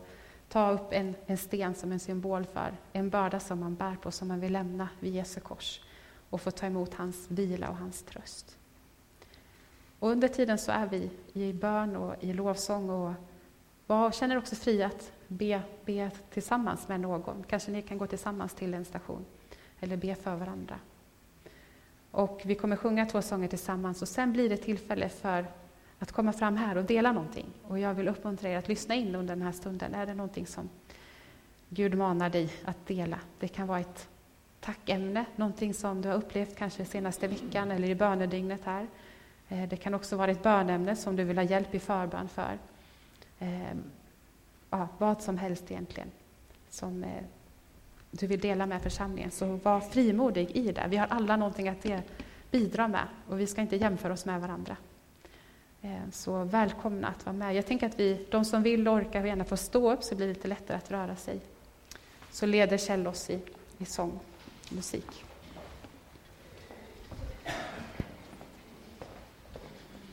ta 0.50 0.72
upp 0.72 0.88
en, 0.94 1.16
en 1.26 1.38
sten 1.38 1.76
som 1.76 1.92
en 1.92 2.00
symbol 2.00 2.46
för 2.46 2.74
en 2.94 3.10
börda 3.10 3.40
som 3.40 3.60
man 3.60 3.76
bär 3.76 3.96
på, 3.96 4.12
som 4.12 4.28
man 4.28 4.40
vill 4.40 4.54
lämna 4.54 4.90
vid 5.00 5.14
Jesu 5.14 5.40
kors 5.40 5.82
och 6.30 6.42
få 6.42 6.52
ta 6.52 6.66
emot 6.66 6.94
hans 6.94 7.32
vila 7.32 7.70
och 7.70 7.78
hans 7.78 8.04
tröst. 8.04 8.58
Och 10.00 10.10
under 10.10 10.28
tiden 10.28 10.58
så 10.58 10.72
är 10.72 10.88
vi 10.88 11.12
i 11.34 11.54
bön 11.54 11.96
och 11.96 12.16
i 12.20 12.34
lovsång 12.34 12.90
och 12.90 13.14
var, 13.88 14.12
känner 14.12 14.38
också 14.38 14.56
fri 14.56 14.84
att 14.84 15.12
be, 15.28 15.62
be 15.86 16.12
tillsammans 16.34 16.88
med 16.88 17.00
någon. 17.00 17.44
Kanske 17.48 17.72
ni 17.72 17.82
kan 17.82 17.98
gå 17.98 18.08
tillsammans 18.08 18.54
till 18.54 18.74
en 18.74 18.86
station 18.86 19.26
eller 19.80 19.98
be 19.98 20.16
för 20.16 20.36
varandra. 20.36 20.80
Och 22.12 22.42
vi 22.46 22.56
kommer 22.56 22.76
sjunga 22.76 23.06
två 23.06 23.22
sånger 23.22 23.48
tillsammans 23.48 24.02
och 24.02 24.08
sen 24.08 24.34
blir 24.34 24.50
det 24.50 24.58
tillfälle 24.58 25.10
för 25.10 25.46
att 26.00 26.12
komma 26.12 26.34
fram 26.34 26.58
här 26.58 26.78
och 26.78 26.86
dela 26.86 27.12
någonting. 27.12 27.46
Och 27.68 27.80
jag 27.80 27.94
vill 27.94 28.08
uppmuntra 28.08 28.50
er 28.50 28.58
att 28.58 28.68
lyssna 28.68 28.96
in 28.96 29.16
under 29.16 29.36
den 29.36 29.46
här 29.46 29.52
stunden. 29.52 29.94
Är 29.96 30.06
det 30.06 30.14
någonting 30.14 30.48
som 30.48 30.70
Gud 31.70 31.98
manar 31.98 32.30
dig 32.30 32.54
att 32.66 32.88
dela? 32.88 33.20
Det 33.40 33.48
kan 33.48 33.68
vara 33.68 33.80
ett 33.80 34.08
tackämne, 34.60 35.26
någonting 35.36 35.74
som 35.74 36.02
du 36.02 36.10
har 36.10 36.16
upplevt 36.16 36.56
kanske 36.56 36.86
senaste 36.86 37.28
veckan 37.28 37.72
eller 37.72 37.90
i 37.90 37.96
bönedygnet 37.96 38.62
här. 38.64 38.88
Eh, 39.50 39.70
det 39.70 39.78
kan 39.78 39.94
också 39.94 40.16
vara 40.16 40.32
ett 40.32 40.44
bönämne 40.44 40.96
som 40.96 41.16
du 41.16 41.24
vill 41.24 41.38
ha 41.38 41.44
hjälp 41.44 41.76
i 41.76 41.80
förbön 41.80 42.30
för. 42.30 42.58
Ehm, 43.40 43.84
ja, 44.70 44.88
vad 44.98 45.22
som 45.22 45.38
helst 45.38 45.72
egentligen 45.72 46.12
som 46.70 47.04
eh, 47.04 47.24
du 48.12 48.28
vill 48.28 48.40
dela 48.40 48.66
med 48.66 48.82
församlingen. 48.82 49.32
Så 49.32 49.56
var 49.56 49.80
frimodig 49.80 50.52
i 50.52 50.72
det. 50.72 50.86
Vi 50.90 50.98
har 50.98 51.08
alla 51.08 51.38
någonting 51.38 51.70
att 51.70 51.86
bidra 52.52 52.88
med 52.88 53.08
och 53.28 53.40
vi 53.40 53.48
ska 53.48 53.62
inte 53.62 53.76
jämföra 53.76 54.14
oss 54.14 54.26
med 54.26 54.42
varandra. 54.42 54.78
Eh, 55.82 56.10
så 56.12 56.44
välkomna 56.44 57.08
att 57.08 57.26
vara 57.26 57.36
med. 57.36 57.56
Jag 57.56 57.66
tänker 57.66 57.88
att 57.88 58.00
vi, 58.00 58.26
de 58.32 58.46
som 58.46 58.64
vill 58.64 58.88
och 58.88 58.94
orkar 58.94 59.26
gärna 59.26 59.46
får 59.46 59.56
stå 59.56 59.92
upp 59.94 60.04
så 60.04 60.16
blir 60.16 60.28
det 60.28 60.34
lite 60.34 60.48
lättare 60.48 60.78
att 60.78 60.92
röra 60.92 61.16
sig. 61.16 61.40
Så 62.32 62.46
leder 62.46 62.78
Kjell 62.78 63.08
oss 63.08 63.30
i, 63.30 63.40
i 63.78 63.86
sång 63.86 64.20
och 64.66 64.74
musik. 64.74 65.26